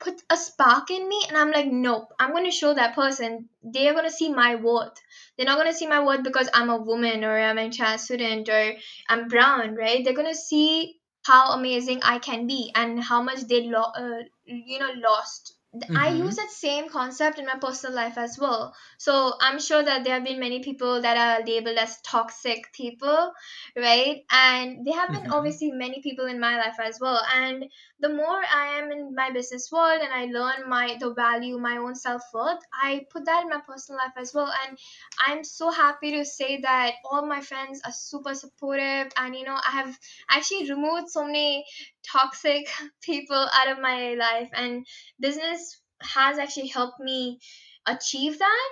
[0.00, 3.50] put a spark in me, and I'm like, nope, I'm gonna show that person.
[3.62, 4.96] They are gonna see my worth.
[5.36, 8.48] They're not gonna see my worth because I'm a woman or I'm a trans student
[8.48, 8.74] or
[9.08, 10.04] I'm brown, right?
[10.04, 14.78] They're gonna see how amazing I can be and how much they lo- uh, you
[14.78, 15.55] know lost.
[15.94, 16.36] I use Mm-hmm.
[16.36, 18.74] that same concept in my personal life as well.
[18.98, 23.32] So I'm sure that there have been many people that are labeled as toxic people,
[23.76, 24.22] right?
[24.30, 25.30] And there have been Mm-hmm.
[25.30, 27.20] obviously many people in my life as well.
[27.34, 27.64] And
[28.00, 31.76] the more I am in my business world and I learn my the value, my
[31.78, 34.52] own self worth, I put that in my personal life as well.
[34.68, 34.78] And
[35.26, 39.54] I'm so happy to say that all my friends are super supportive and you know
[39.56, 39.98] I have
[40.30, 41.64] actually removed so many
[42.02, 42.66] toxic
[43.02, 44.86] people out of my life and
[45.20, 45.65] business
[46.02, 47.40] has actually helped me
[47.86, 48.68] achieve that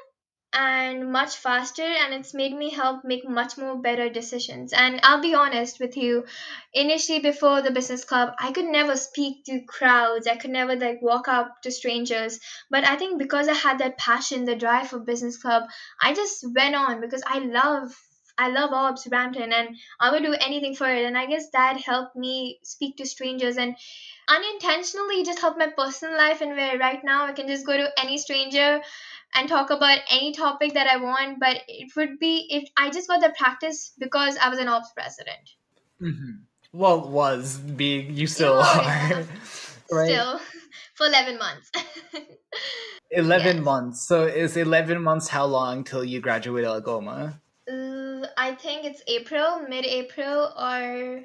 [0.57, 4.73] and much faster and it's made me help make much more better decisions.
[4.73, 6.25] And i'll be honest with you
[6.73, 10.27] initially before the business club i could never speak to crowds.
[10.27, 12.39] I could never like walk up to strangers.
[12.71, 15.65] But i think because i had that passion the drive for business club
[16.01, 17.93] i just went on because i love
[18.37, 21.05] I love AUBS Brampton and I would do anything for it.
[21.05, 23.77] And I guess that helped me speak to strangers and
[24.29, 26.41] unintentionally just help my personal life.
[26.41, 28.83] And where right now I can just go to any stranger
[29.35, 31.41] and talk about any topic that I want.
[31.41, 34.95] But it would be if I just got the practice because I was an AUBS
[34.95, 35.51] president.
[36.01, 36.33] Mm-hmm.
[36.73, 39.25] Well, was being you still Oh, are,
[39.91, 40.07] right?
[40.07, 40.41] Still
[40.95, 41.71] for 11 months.
[43.11, 43.65] 11 Yes.
[43.65, 44.07] months.
[44.07, 47.41] So is 11 months how long till you graduate Algoma?
[48.25, 51.21] Uh, I think it's April, mid April, or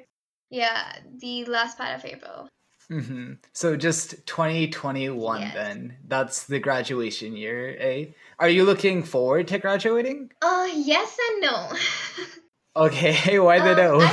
[0.50, 2.48] yeah, the last part of April.
[2.88, 5.54] hmm So just 2021 Yes.
[5.54, 5.96] then.
[6.06, 8.06] That's the graduation year, eh?
[8.38, 10.30] Are you looking forward to graduating?
[10.42, 11.72] Uh, yes and no.
[12.76, 14.06] Okay, why the Um, no?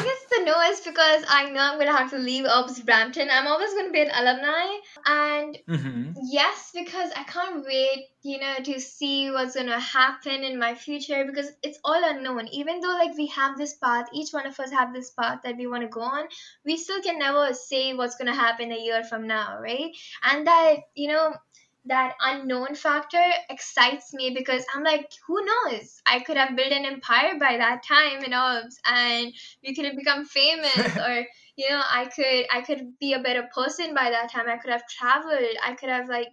[0.56, 3.30] I guess the no is because I know I'm gonna have to leave AUBS Brampton.
[3.32, 8.56] I'm always gonna be an alumni, and hmm yes, because I can't wait, you know,
[8.64, 12.48] to see what's gonna happen in my future because it's all unknown.
[12.50, 15.58] Even though like we have this path, each one of us have this path that
[15.58, 16.26] we want to go on,
[16.66, 19.92] we still can never say what's gonna happen a year from now, right?
[20.24, 21.34] And that you know
[21.88, 26.02] that unknown factor excites me because I'm like, who knows?
[26.06, 29.96] I could have built an empire by that time in AUBS, and we could have
[29.96, 34.32] become famous, or you know, I could I could be a better person by that
[34.32, 34.48] time.
[34.50, 35.58] I could have traveled.
[35.64, 36.30] I could have like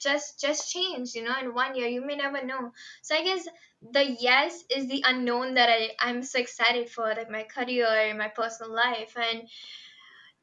[0.00, 1.88] just just changed, you know, in one year.
[1.88, 2.72] You may never know.
[3.02, 3.46] So I guess
[3.82, 8.28] the yes is the unknown that I I'm so excited for, like my career, my
[8.28, 9.48] personal life, and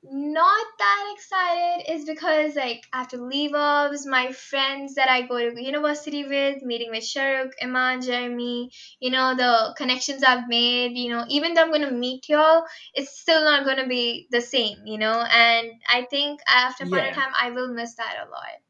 [0.04, 5.62] not that excited is because like after leave AUBS, my friends that I go to
[5.62, 11.26] university with, meeting with Sharuk, Iman, Jeremy, you know, the connections I've made, you know,
[11.30, 15.22] even though I'm gonna meet y'all, it's still not gonna be the same, you know,
[15.22, 17.08] and I think after point Yeah.
[17.08, 18.62] in time I will miss that a lot.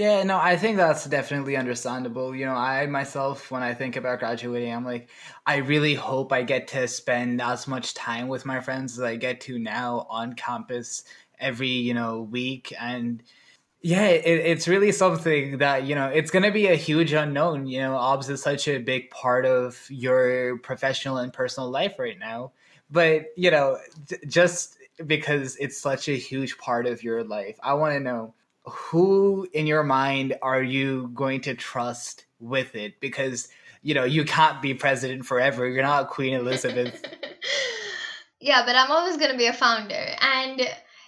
[0.00, 2.34] Yeah, no, I think that's definitely understandable.
[2.34, 5.10] You know, I myself, when I think about graduating, I'm like,
[5.46, 9.16] I really hope I get to spend as much time with my friends as I
[9.16, 11.04] get to now on campus
[11.38, 12.72] every, you know, week.
[12.80, 13.22] And
[13.82, 17.66] yeah, it, it's really something that, you know, it's going to be a huge unknown.
[17.66, 22.18] You know, AUBS is such a big part of your professional and personal life right
[22.18, 22.52] now.
[22.90, 23.78] But, you know,
[24.28, 28.34] just because it's such a huge part of your life, I want to know
[28.70, 33.00] who in your mind are you going to trust with it?
[33.00, 33.48] Because
[33.82, 35.68] you know you can't be president forever.
[35.68, 37.04] You're not queen elizabeth.
[38.40, 40.06] Yeah, but I'm always going to be a founder.
[40.20, 40.62] And,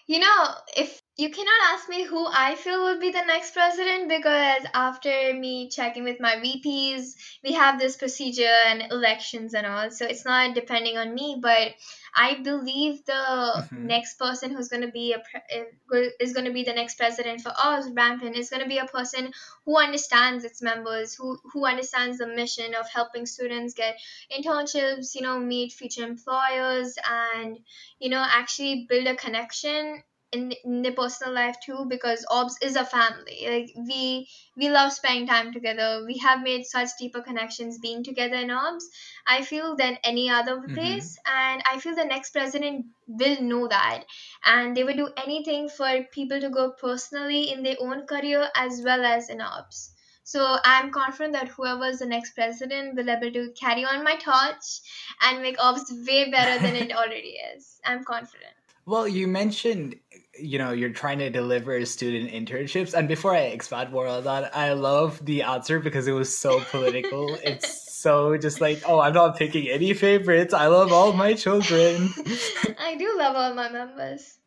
[0.07, 4.09] you know, if you cannot ask me who I feel would be the next president
[4.09, 9.91] because after me checking with my VPs, we have this procedure and elections and all.
[9.91, 11.75] So it's not depending on me, but
[12.17, 13.73] I believe the Mhm.
[13.87, 16.97] next person who's going to be a pre- uh, is going to be the next
[16.97, 19.33] president for us, Brampton, is going to be a person
[19.67, 23.99] who understands its members, who who understands the mission of helping students get
[24.31, 27.59] internships, you know, meet future employers, and
[27.99, 31.87] you know, actually build a connection in, in their personal life too.
[31.89, 33.39] Because AUBS is a family.
[33.49, 36.05] Like we we love spending time together.
[36.07, 38.85] We have made such deeper connections being together in AUBS.
[39.27, 40.75] I feel than any other Mhm.
[40.75, 44.05] place, and I feel the next president will know that,
[44.45, 48.83] and they will do anything for people to go personally in their own career as
[48.85, 49.91] well as in AUBS.
[50.25, 54.17] So I'm confident that whoever's the next president will be able to carry on my
[54.17, 54.81] torch
[55.23, 57.81] and make AUBS way better than it already is.
[57.85, 58.55] I'm confident.
[58.87, 59.97] well you mentioned
[60.39, 62.95] you know you're trying to deliver student internships.
[62.95, 66.61] And before i expand more on that i love the answer because it was so
[66.61, 67.35] political.
[67.43, 70.55] It's so just like oh i'm not picking any favorites.
[70.55, 72.13] I love all my children.
[72.79, 74.39] I do love all my members.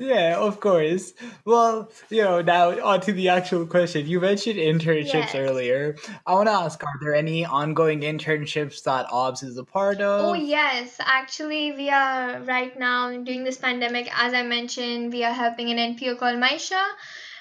[0.00, 1.12] Yeah, of course.
[1.44, 4.06] Well, you know, now on to the actual question.
[4.06, 5.34] You mentioned internships Yes.
[5.34, 5.96] earlier.
[6.26, 10.24] I want to ask, are there any ongoing internships that AUBS is a part of?
[10.26, 15.32] Oh yes, actually we are right now during this pandemic, as I mentioned, we are
[15.32, 16.82] helping an NPO called Maisha.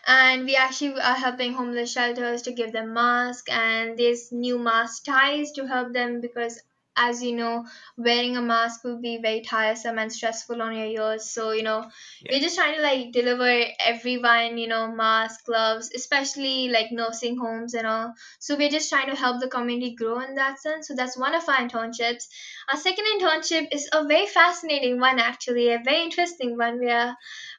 [0.06, 5.06] And we actually are helping homeless shelters to give them masks and these new mask
[5.06, 6.62] ties to help them because
[6.96, 7.66] as you know,
[7.98, 11.30] wearing a mask will be very tiresome and stressful on your ears.
[11.30, 11.90] So, you know,
[12.22, 12.32] Yeah.
[12.32, 17.74] we're just trying to like deliver everyone, you know, mask, gloves, especially like nursing homes
[17.74, 18.14] and all.
[18.40, 20.88] So we're just trying to help the community grow in that sense.
[20.88, 22.28] So that's one of our internships.
[22.70, 26.80] Our second internship is a very fascinating one, actually, a very interesting one.
[26.80, 27.16] We are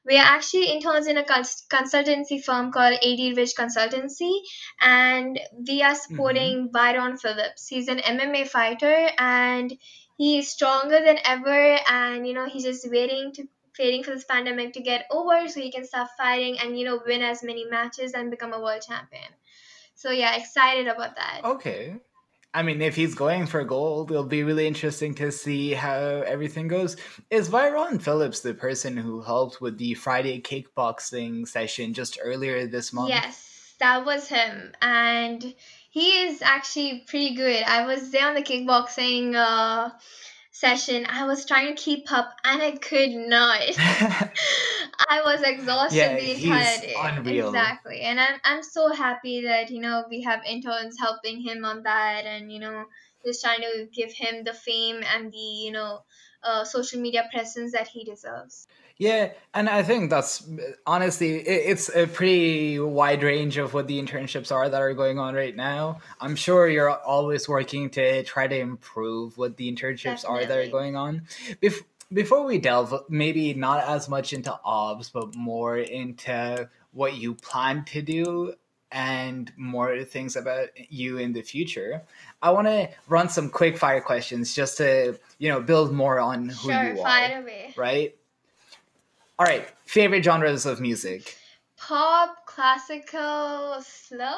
[0.07, 4.40] we are actually interns in a cons- consultancy firm called AD Rich Consultancy,
[4.80, 6.72] and we are supporting mm-hmm.
[6.72, 7.66] Byron Phillips.
[7.68, 9.72] He's an MMA fighter, and
[10.16, 11.78] he is stronger than ever.
[11.88, 13.48] And you know, he's just waiting to
[13.78, 17.00] waiting for this pandemic to get over so he can start fighting and you know
[17.07, 19.30] win as many matches and become a world champion.
[19.94, 21.40] So yeah, excited about that.
[21.44, 21.96] Okay.
[22.55, 26.68] I mean, if he's going for gold, it'll be really interesting to see how everything
[26.68, 26.96] goes.
[27.28, 32.92] Is Byron Phillips the person who helped with the Friday kickboxing session just earlier this
[32.92, 33.09] month?
[33.09, 35.52] Yes, that was him, and
[35.90, 37.64] he is actually pretty good.
[37.64, 39.90] I was there on the kickboxing uh,
[40.64, 41.06] session.
[41.10, 43.60] I was trying to keep up, and I could not.
[43.78, 46.94] I was exhausted yeah, the entire day.
[46.96, 47.48] unreal.
[47.48, 51.82] Exactly, and I'm I'm so happy that you know we have interns helping him on
[51.82, 52.84] that, and you know
[53.26, 56.00] just trying to give him the fame and the you know
[56.45, 58.68] uh, social media presence that he deserves.
[58.97, 60.49] Yeah, and I think that's
[60.86, 65.34] honestly, it's a pretty wide range of what the internships are that are going on
[65.34, 65.99] right now.
[66.20, 70.68] I'm sure you're always working to try to improve what the internships are that are
[70.68, 71.22] going on.
[71.61, 71.82] Bef-
[72.12, 77.84] before we delve, maybe not as much into AUBS, but more into what you plan
[77.86, 78.55] to do
[78.95, 82.01] and more things about you in the future.
[82.40, 86.49] I want to run some quick fire questions just to, you know, build more on
[86.49, 87.74] who Sure, you are, away.
[87.76, 88.16] right?
[89.38, 91.36] All right, favorite genres of music.
[91.76, 94.36] Pop, classical, slow?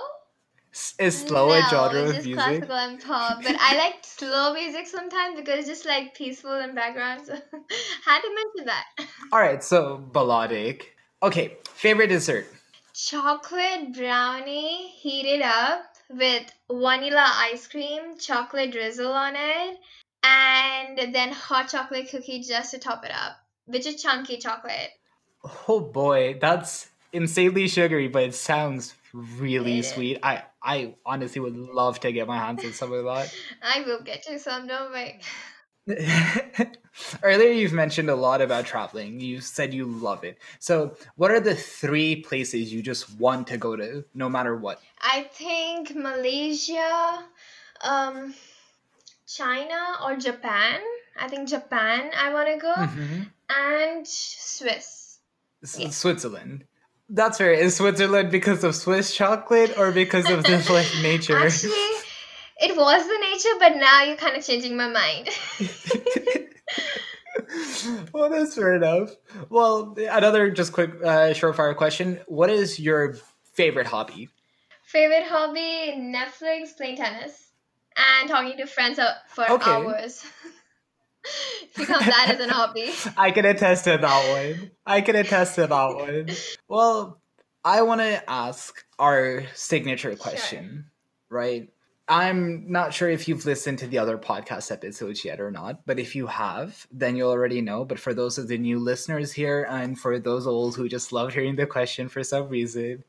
[0.99, 2.45] Is slow a no, genre it's of just music?
[2.45, 3.43] classical and pop.
[3.43, 7.27] But I like slow music sometimes because it's just like peaceful in background.
[7.27, 7.35] So
[8.05, 8.85] had to mention that.
[9.33, 10.95] All right, so balladic.
[11.23, 12.47] Okay, favorite dessert.
[12.97, 19.79] Chocolate brownie heated up with vanilla ice cream, chocolate drizzle on it,
[20.25, 23.37] and then hot chocolate cookie just to top it up,
[23.67, 24.93] which is chunky chocolate.
[25.69, 29.93] Oh boy, that's insanely sugary, but it sounds really It is.
[29.93, 30.19] sweet.
[30.23, 33.31] I I honestly would love to get my hands on some of that.
[33.63, 35.21] I will get you some, don't worry.
[37.23, 39.21] Earlier, you've mentioned a lot about traveling.
[39.21, 40.39] You said you love it.
[40.59, 44.81] So, what are the three places you just want to go to, no matter what?
[45.01, 47.25] I think Malaysia,
[47.83, 48.35] um,
[49.27, 50.81] China or Japan.
[51.19, 55.19] I think Japan I want to go hmm and Swiss.
[55.77, 55.91] Yeah.
[55.91, 56.65] Switzerland.
[57.09, 57.53] That's fair.
[57.53, 61.37] Is Switzerland because of Swiss chocolate or because of the like nature?
[61.37, 61.71] Actually,
[62.59, 65.29] it was the nature, but now you're kind of changing my mind.
[68.13, 69.11] well, that's fair enough.
[69.49, 73.17] Well, another just quick uh, short fire question: What is your
[73.53, 74.29] favorite hobby?
[74.85, 77.51] Favorite hobby: Netflix, playing tennis,
[77.97, 79.71] and talking to friends for Okay.
[79.71, 80.25] hours.
[81.77, 82.91] count that as an hobby.
[83.17, 84.71] I can attest to that one.
[84.87, 86.37] I can attest to that one.
[86.69, 87.21] Well,
[87.65, 90.87] I want to ask our signature question,
[91.29, 91.69] right?
[92.09, 95.99] I'm not sure if you've listened to the other podcast episodes yet or not, but
[95.99, 97.85] if you have, then you'll already know.
[97.85, 101.35] But for those of the new listeners here, and for those old who just love
[101.35, 103.03] hearing the question for some reason,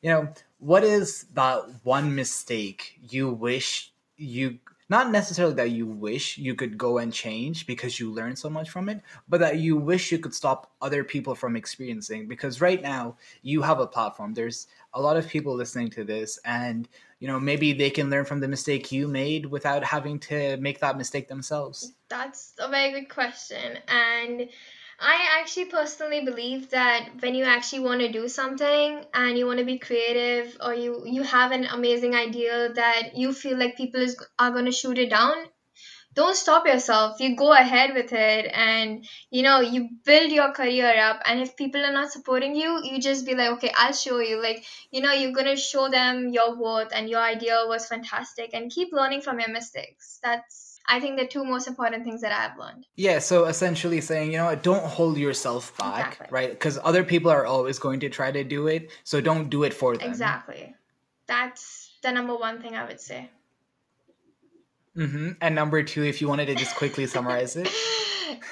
[0.00, 4.58] you know, what is that one mistake you wish you
[4.90, 8.70] not necessarily that you wish you could go and change because you learned so much
[8.70, 12.82] from it, but that you wish you could stop other people from experiencing because right
[12.82, 14.34] now you have a platform.
[14.34, 16.88] There's a lot of people listening to this and
[17.20, 20.80] you know maybe they can learn from the mistake you made without having to make
[20.80, 21.92] that mistake themselves.
[22.08, 23.78] That's a very good question.
[23.86, 24.48] And
[25.00, 29.58] I actually personally believe that when you actually want to do something and you want
[29.58, 34.00] to be creative or you you have an amazing idea that you feel like people
[34.00, 35.34] is, are going to shoot it down,
[36.14, 37.20] don't stop yourself.
[37.20, 41.56] You go ahead with it and you know, you build your career up and if
[41.56, 45.00] people are not supporting you, you just be like, "Okay, I'll show you." Like, you
[45.02, 48.92] know, you're going to show them your worth and your idea was fantastic and keep
[48.92, 50.18] learning from your mistakes.
[50.22, 52.86] That's I think the two most important things that I've learned.
[52.96, 56.26] Yeah, so essentially saying, you know don't hold yourself back, Exactly.
[56.30, 56.50] right?
[56.50, 59.74] Because other people are always going to try to do it, so don't do it
[59.74, 60.08] for them.
[60.08, 60.74] Exactly.
[61.26, 63.30] That's the number one thing I would say.
[64.94, 67.68] hmm And number two, if you wanted to just quickly summarize it.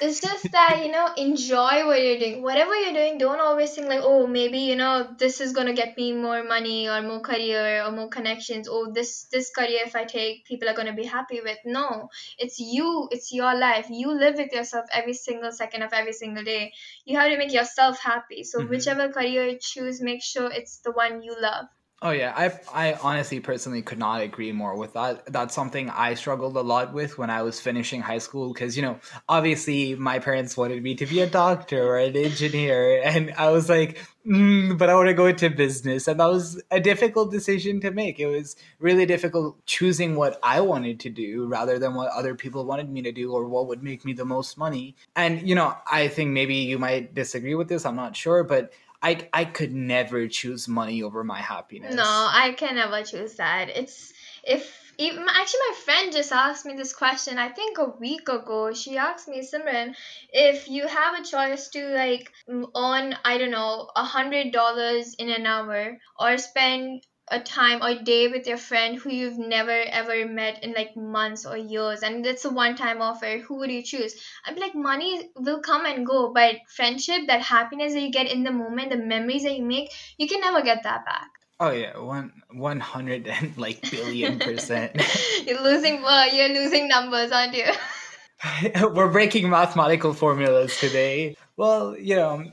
[0.01, 2.41] it's just that you know enjoy what you're doing.
[2.41, 5.73] Whatever you're doing don't always think like oh maybe you know this is going to
[5.73, 8.67] get me more money or more career or more connections.
[8.69, 11.57] Oh this this career if i take people are going to be happy with.
[11.65, 13.87] No it's you it's your life.
[13.89, 16.73] You live with yourself every single second of every single day.
[17.05, 18.43] You have to make yourself happy.
[18.43, 18.69] So Mhm.
[18.69, 21.65] whichever career you choose make sure it's the one you love
[22.01, 25.25] Oh yeah, I I honestly personally could not agree more with that.
[25.33, 28.83] That's something I struggled a lot with when I was finishing high school because you
[28.83, 33.49] know, obviously my parents wanted me to be a doctor or an engineer and I
[33.49, 37.31] was like, mm, but I want to go into business and that was a difficult
[37.31, 38.17] decision to make.
[38.17, 42.63] It was really difficult choosing what I wanted to do rather than what other people
[42.63, 44.95] wanted me to do or what would make me the most money.
[45.17, 48.71] And you know, I think maybe you might disagree with this, I'm not sure, but
[49.01, 51.95] I I could never choose money over my happiness.
[51.95, 53.69] No, I can never choose that.
[53.69, 57.37] It's if even actually my friend just asked me this question.
[57.37, 58.73] I think a week ago.
[58.73, 59.95] She asked me, Simran,
[60.33, 65.29] if you have a choice to like earn I don't know a hundred dollars in
[65.29, 70.27] an hour or spend a time or day with your friend who you've never ever
[70.27, 73.81] met in like months or years and it's a one time offer who would you
[73.83, 74.15] choose
[74.45, 78.31] i'd be like money will come and go but friendship that happiness that you get
[78.31, 81.29] in the moment the memories that you make you can never get that back
[81.61, 84.95] Oh yeah, one one hundred and like billion percent.
[85.45, 87.65] you're losing uh, you're losing numbers aren't you
[88.81, 91.35] We're breaking mathematical formulas today.
[91.57, 92.43] Well, you know,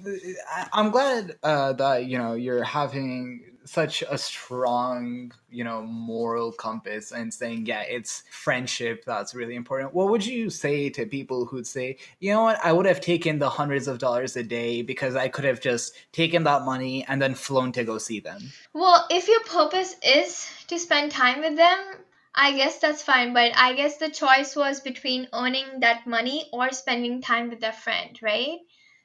[0.52, 6.52] I, I'm glad uh, that you know you're having such a strong, you know, moral
[6.52, 9.94] compass and saying, yeah, it's friendship that's really important.
[9.94, 13.38] What would you say to people who'd say, you know what, I would have taken
[13.38, 17.20] the hundreds of dollars a day because I could have just taken that money and
[17.20, 18.52] then flown to go see them?
[18.72, 21.78] well if your purpose is to spend time with them
[22.34, 26.70] i guess that's fine but i guess the choice was between earning that money or
[26.70, 28.58] spending time with their friend right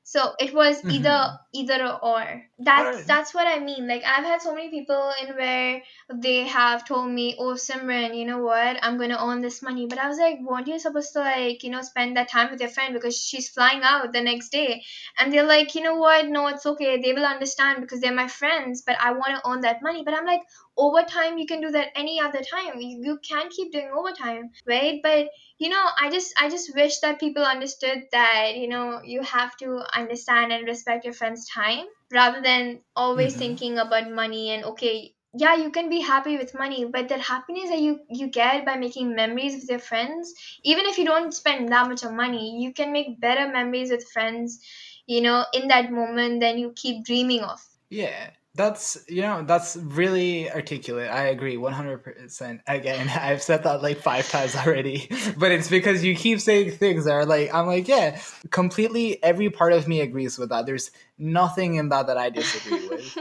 [0.03, 1.37] so it was either Mhm.
[1.53, 2.43] either or.
[2.59, 3.07] That's Alright.
[3.07, 3.87] that's what i mean.
[3.87, 5.81] Like i've had so many people in where
[6.13, 8.77] they have told me oh simran you know what?
[8.83, 9.85] I'm gonna earn this money.
[9.87, 12.59] But i was like weren't you supposed to like you know spend that time with
[12.61, 14.83] your friend because she's flying out the next day?
[15.17, 16.27] And they're like you know what?
[16.27, 17.01] No it's okay.
[17.01, 20.03] They will understand because they're my friends but i want to earn that money.
[20.03, 20.41] But i'm like
[20.77, 22.79] overtime you can do that any other time.
[22.79, 24.99] You, you can keep doing overtime right?
[25.03, 25.27] But
[25.63, 29.55] you know i just i just wish that people understood that you know you have
[29.57, 29.69] to
[30.01, 31.85] understand and respect your friends time
[32.19, 33.39] rather than always Mhm.
[33.43, 34.95] thinking about money and okay
[35.43, 38.75] yeah you can be happy with money but that happiness that you you get by
[38.85, 40.33] making memories with your friends
[40.73, 44.09] even if you don't spend that much of money you can make better memories with
[44.15, 44.59] friends
[45.05, 49.77] you know in that moment than you keep dreaming of Yeah, that's you know that's
[49.77, 51.09] really articulate.
[51.09, 52.61] I agree, one hundred percent.
[52.67, 57.05] Again, I've said that like five times already, but it's because you keep saying things
[57.05, 59.23] that are like I'm like yeah, completely.
[59.23, 60.65] Every part of me agrees with that.
[60.65, 63.17] There's nothing in that that I disagree with.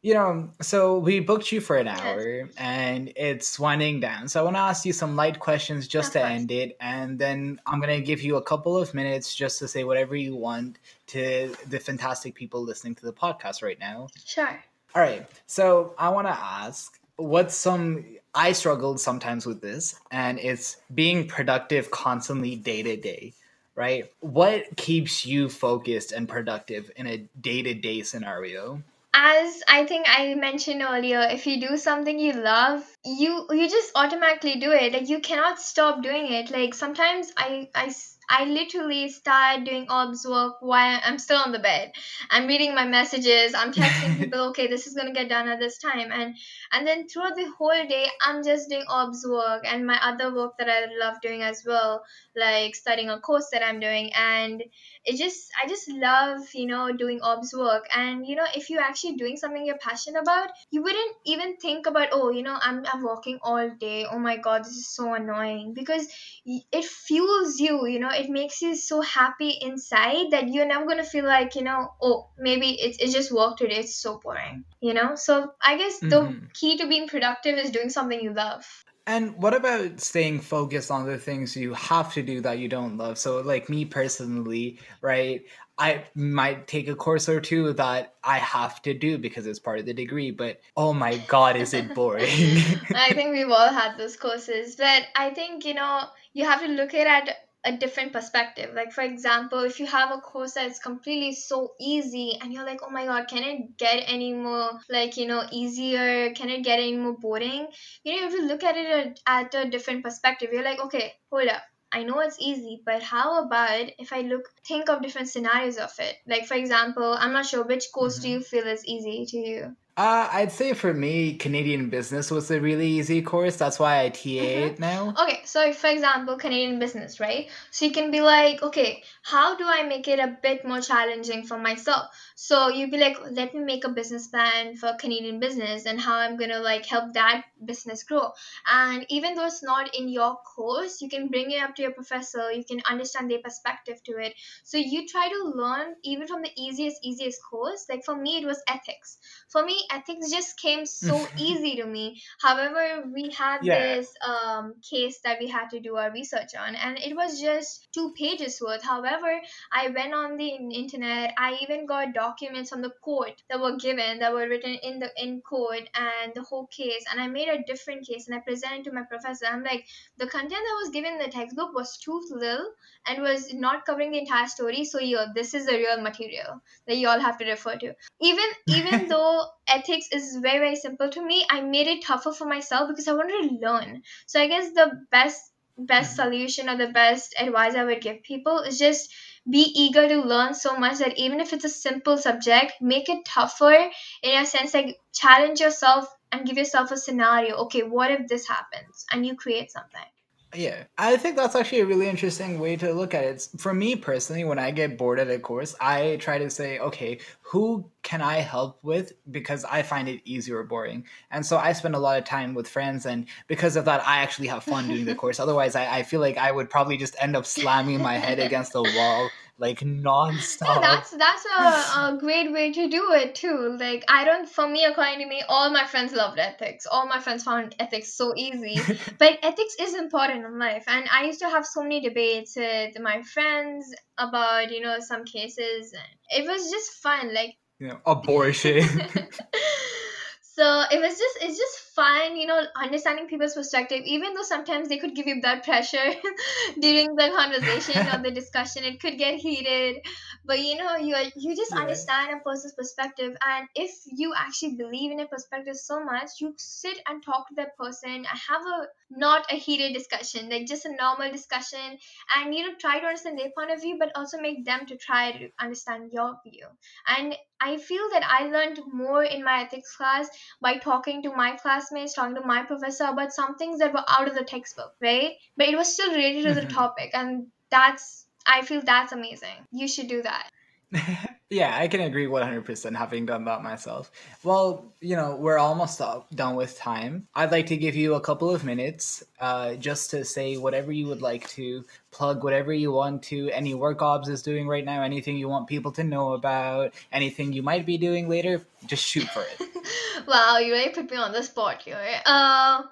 [0.00, 4.28] You know, so we booked you for an hour and it's winding down.
[4.28, 6.30] So I want to ask you some light questions just Of to course.
[6.30, 6.76] end it.
[6.80, 10.14] And then I'm going to give you a couple of minutes just to say whatever
[10.14, 10.78] you want
[11.08, 14.08] to the fantastic people listening to the podcast right now.
[14.24, 14.62] sure
[14.94, 15.26] All right.
[15.46, 18.04] So I want to ask what's some.
[18.34, 23.34] I struggled sometimes with this, and it's being productive constantly day to day,
[23.74, 24.10] right?
[24.20, 28.82] What keeps you focused and productive in a day to day scenario?
[29.14, 33.90] as i think i mentioned earlier if you do something you love you you just
[33.96, 37.88] automatically do it like you cannot stop doing it like sometimes i i
[38.28, 41.92] I literally start doing AUBS work while i'm still on the bed.
[42.30, 43.54] I'm reading my messages.
[43.54, 46.12] I'm texting people okay this is going to get done at this time.
[46.12, 46.34] And
[46.72, 50.58] and then throughout the whole day i'm just doing AUBS work and my other work
[50.58, 52.02] that i love doing as well
[52.36, 54.10] like studying a course that i'm doing.
[54.14, 54.62] And
[55.04, 57.86] it just i just love you know doing AUBS work.
[57.94, 61.86] And you know if you're actually doing something you're passionate about you wouldn't even think
[61.86, 64.04] about oh you know i'm, I'm working all day.
[64.10, 65.72] Oh my god this is so annoying.
[65.74, 66.06] Because
[66.44, 70.98] it fuels you you know it makes you so happy inside that you're never going
[70.98, 74.64] to feel like you know oh maybe it's, it's just work today it's so boring
[74.80, 76.52] you know so i guess the Mhm.
[76.54, 78.64] key to being productive is doing something you love
[79.06, 82.98] And what about staying focused on the things you have to do that you don't
[82.98, 83.16] love?
[83.16, 85.40] So, like me personally, right?
[85.78, 89.78] I might take a course or two that I have to do because it's part
[89.78, 92.58] of the degree, but oh my god, is it boring?
[92.94, 96.02] I think we've all had those courses, but I think you know
[96.34, 98.72] you have to look at it at a different perspective.
[98.74, 102.80] Like for example, if you have a course that's completely so easy and you're like,
[102.82, 106.32] "Oh my god, can it get any more like, you know, easier?
[106.34, 107.66] Can it get any more boring?"
[108.04, 110.50] You know, if you look at it at, a different perspective.
[110.52, 111.62] You're like, "Okay, hold up.
[111.90, 115.92] I know it's easy, but how about if I look think of different scenarios of
[115.98, 116.16] it?
[116.26, 118.22] Like for example, I'm not sure which course mm-hmm.
[118.22, 119.76] do you feel is easy to you?
[119.98, 123.56] Uh, I'd say for me, Canadian business was a really easy course.
[123.56, 124.66] That's why I TA mm-hmm.
[124.68, 125.12] it now.
[125.20, 127.48] Okay, so for example, Canadian business, right?
[127.72, 131.42] So you can be like, okay, how do I make it a bit more challenging
[131.42, 132.06] for myself?
[132.36, 136.14] So you'd be like, let me make a business plan for Canadian business and how
[136.14, 138.30] I'm gonna like help that business grow.
[138.72, 141.90] And even though it's not in your course, you can bring it up to your
[141.90, 142.52] professor.
[142.52, 144.34] You can understand their perspective to it.
[144.62, 147.86] So you try to learn even from the easiest, easiest course.
[147.88, 149.18] Like for me, it was ethics.
[149.48, 152.20] For me, ethics just came so easy to me.
[152.40, 153.96] However, we had yeah.
[153.96, 157.88] this um, case that we had to do our research on, and it was just
[157.92, 158.82] two pages worth.
[158.82, 159.40] However,
[159.72, 161.34] I went on the internet.
[161.38, 165.10] I even got documents from the court that were given that were written in the
[165.16, 168.84] in court and the whole case, and I made a different case and I presented
[168.84, 169.46] to my professor.
[169.46, 169.86] I'm like,
[170.18, 172.72] the content that was given in the textbook was too little
[173.06, 174.84] and was not covering the entire story.
[174.84, 177.94] So yeah, this is the real material that you all have to refer to.
[178.20, 181.44] Even even though ethics is very very simple to me.
[181.50, 184.02] I made it tougher for myself because i wanted to learn.
[184.26, 186.30] So i guess the best best mm-hmm.
[186.30, 189.12] solution or the best advice i would give people is just
[189.48, 193.24] be eager to learn so much that even if it's a simple subject make it
[193.24, 193.88] tougher
[194.22, 197.54] in a sense like challenge yourself and give yourself a scenario.
[197.56, 199.06] Okay what if this happens?
[199.12, 200.10] And you create something
[200.54, 203.48] yeah, I think that's actually a really interesting way to look at it.
[203.58, 207.18] For me personally, when I get bored at a course, I try to say, okay,
[207.42, 209.12] who can I help with?
[209.30, 211.04] Because I find it easy or boring.
[211.30, 214.18] And so I spend a lot of time with friends, and because of that, I
[214.18, 215.38] actually have fun doing the course.
[215.38, 218.72] Otherwise, I, I feel like I would probably just end up slamming my head against
[218.72, 220.62] the wall like nonstop.
[220.68, 223.76] Yeah, that's that's a, a great way to do it too.
[223.78, 226.86] Like I don't, for me, according to me, all my friends loved ethics.
[226.86, 228.80] All my friends found ethics so easy.
[229.18, 232.98] but ethics is important in life, and I used to have so many debates with
[233.00, 237.34] my friends about you know some cases, and it was just fun.
[237.34, 238.82] Like you know, abortion.
[240.42, 244.88] so it was just it's just fun you know understanding people's perspective even though sometimes
[244.88, 246.10] they could give you blood pressure
[246.80, 249.96] during the conversation or the discussion it could get heated.
[250.44, 251.78] But you know you you just yeah.
[251.78, 253.36] understand a person's perspective.
[253.44, 257.54] And if you actually believe in a perspective so much you sit and talk to
[257.56, 261.98] that person and have a not a heated discussion like just a normal discussion
[262.36, 264.96] and you know try to understand their point of view but also make them to
[264.96, 266.66] try to understand your view.
[267.06, 270.28] And i feel that i learned more in my ethics class
[270.60, 274.04] by talking to my class classmates, talking to my professor about some things that were
[274.08, 275.32] out of the textbook, right?
[275.56, 276.70] But it was still related to the mm-hmm.
[276.70, 277.10] topic.
[277.14, 279.66] And that's, I feel that's amazing.
[279.72, 280.50] You should do that.
[281.50, 284.10] yeah, I can agree 100% having done that myself.
[284.42, 286.00] Well, you know, we're almost
[286.34, 287.26] done with time.
[287.34, 291.06] I'd like to give you a couple of minutes uh, just to say whatever you
[291.06, 295.02] would like to, plug whatever you want to, any work AUBS is doing right now,
[295.02, 299.26] anything you want people to know about, anything you might be doing later, just shoot
[299.28, 299.68] for it.
[300.26, 301.98] wow, you really put me on the spot here.
[302.26, 302.82] Uh,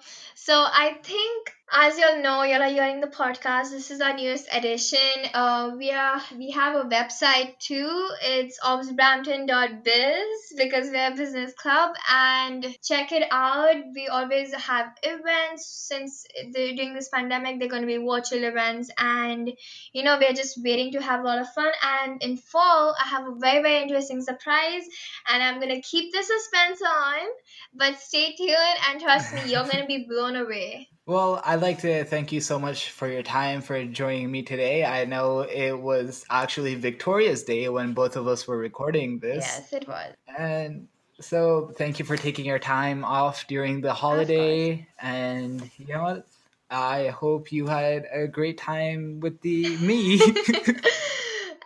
[0.47, 3.71] so I think as you'll know, you're hearing the podcast.
[3.71, 4.99] This is our newest edition.
[5.35, 8.09] Uh, we are we have a website too.
[8.23, 13.75] It's obsbrampton.biz because we're a business club and check it out.
[13.93, 16.25] We always have events since
[16.55, 17.59] during this pandemic.
[17.59, 19.53] They're going to be virtual events, and
[19.93, 21.73] you know we're just waiting to have a lot of fun.
[21.83, 24.85] And in fall, I have a very very interesting surprise,
[25.29, 27.27] and I'm gonna keep the suspense on.
[27.75, 30.89] But stay tuned and trust me, you're gonna be blown away.
[31.07, 34.85] Well, I'd like to thank you so much for your time for joining me today.
[34.85, 39.45] I know it was actually Victoria's Day when both of us were recording this.
[39.45, 40.15] Yes, it was.
[40.37, 40.89] And
[41.21, 44.87] so thank you for taking your time off during the holiday.
[44.99, 46.27] And you know what?
[46.71, 50.21] I hope you had a great time with the me.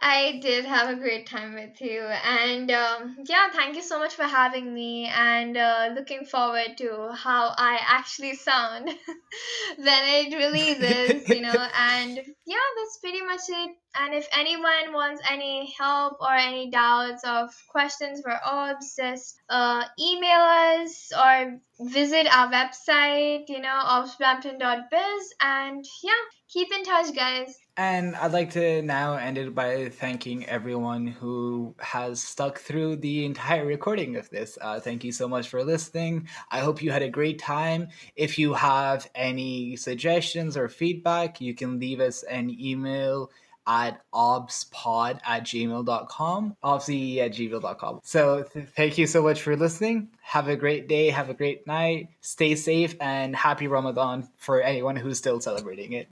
[0.02, 2.00] I did have a great time with you.
[2.00, 5.06] And um, yeah, thank you so much for having me.
[5.06, 8.88] And uh, looking forward to how I actually sound
[9.76, 11.52] when it releases, you know.
[11.78, 13.76] And yeah, that's pretty much it.
[13.98, 19.84] And if anyone wants any help or any doubts or questions for AUBS, just uh,
[20.00, 25.34] email us or visit our website, you know, obsbrampton.biz.
[25.40, 26.12] And yeah,
[26.50, 27.58] keep in touch, guys.
[27.76, 33.24] And I'd like to now end it by thanking everyone who has stuck through the
[33.24, 34.58] entire recording of this.
[34.60, 36.28] Uh, thank you so much for listening.
[36.50, 37.88] I hope you had a great time.
[38.16, 43.30] If you have any suggestions or feedback, you can leave us an email
[43.66, 48.00] at obspod at gmail.com, obviously at gmail.com.
[48.02, 50.08] So th- thank you so much for listening.
[50.22, 54.96] Have a great day, have a great night, stay safe, and happy Ramadan for anyone
[54.96, 56.08] who's still celebrating it.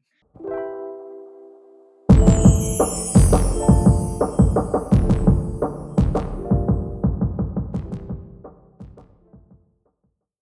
[2.80, 3.07] You.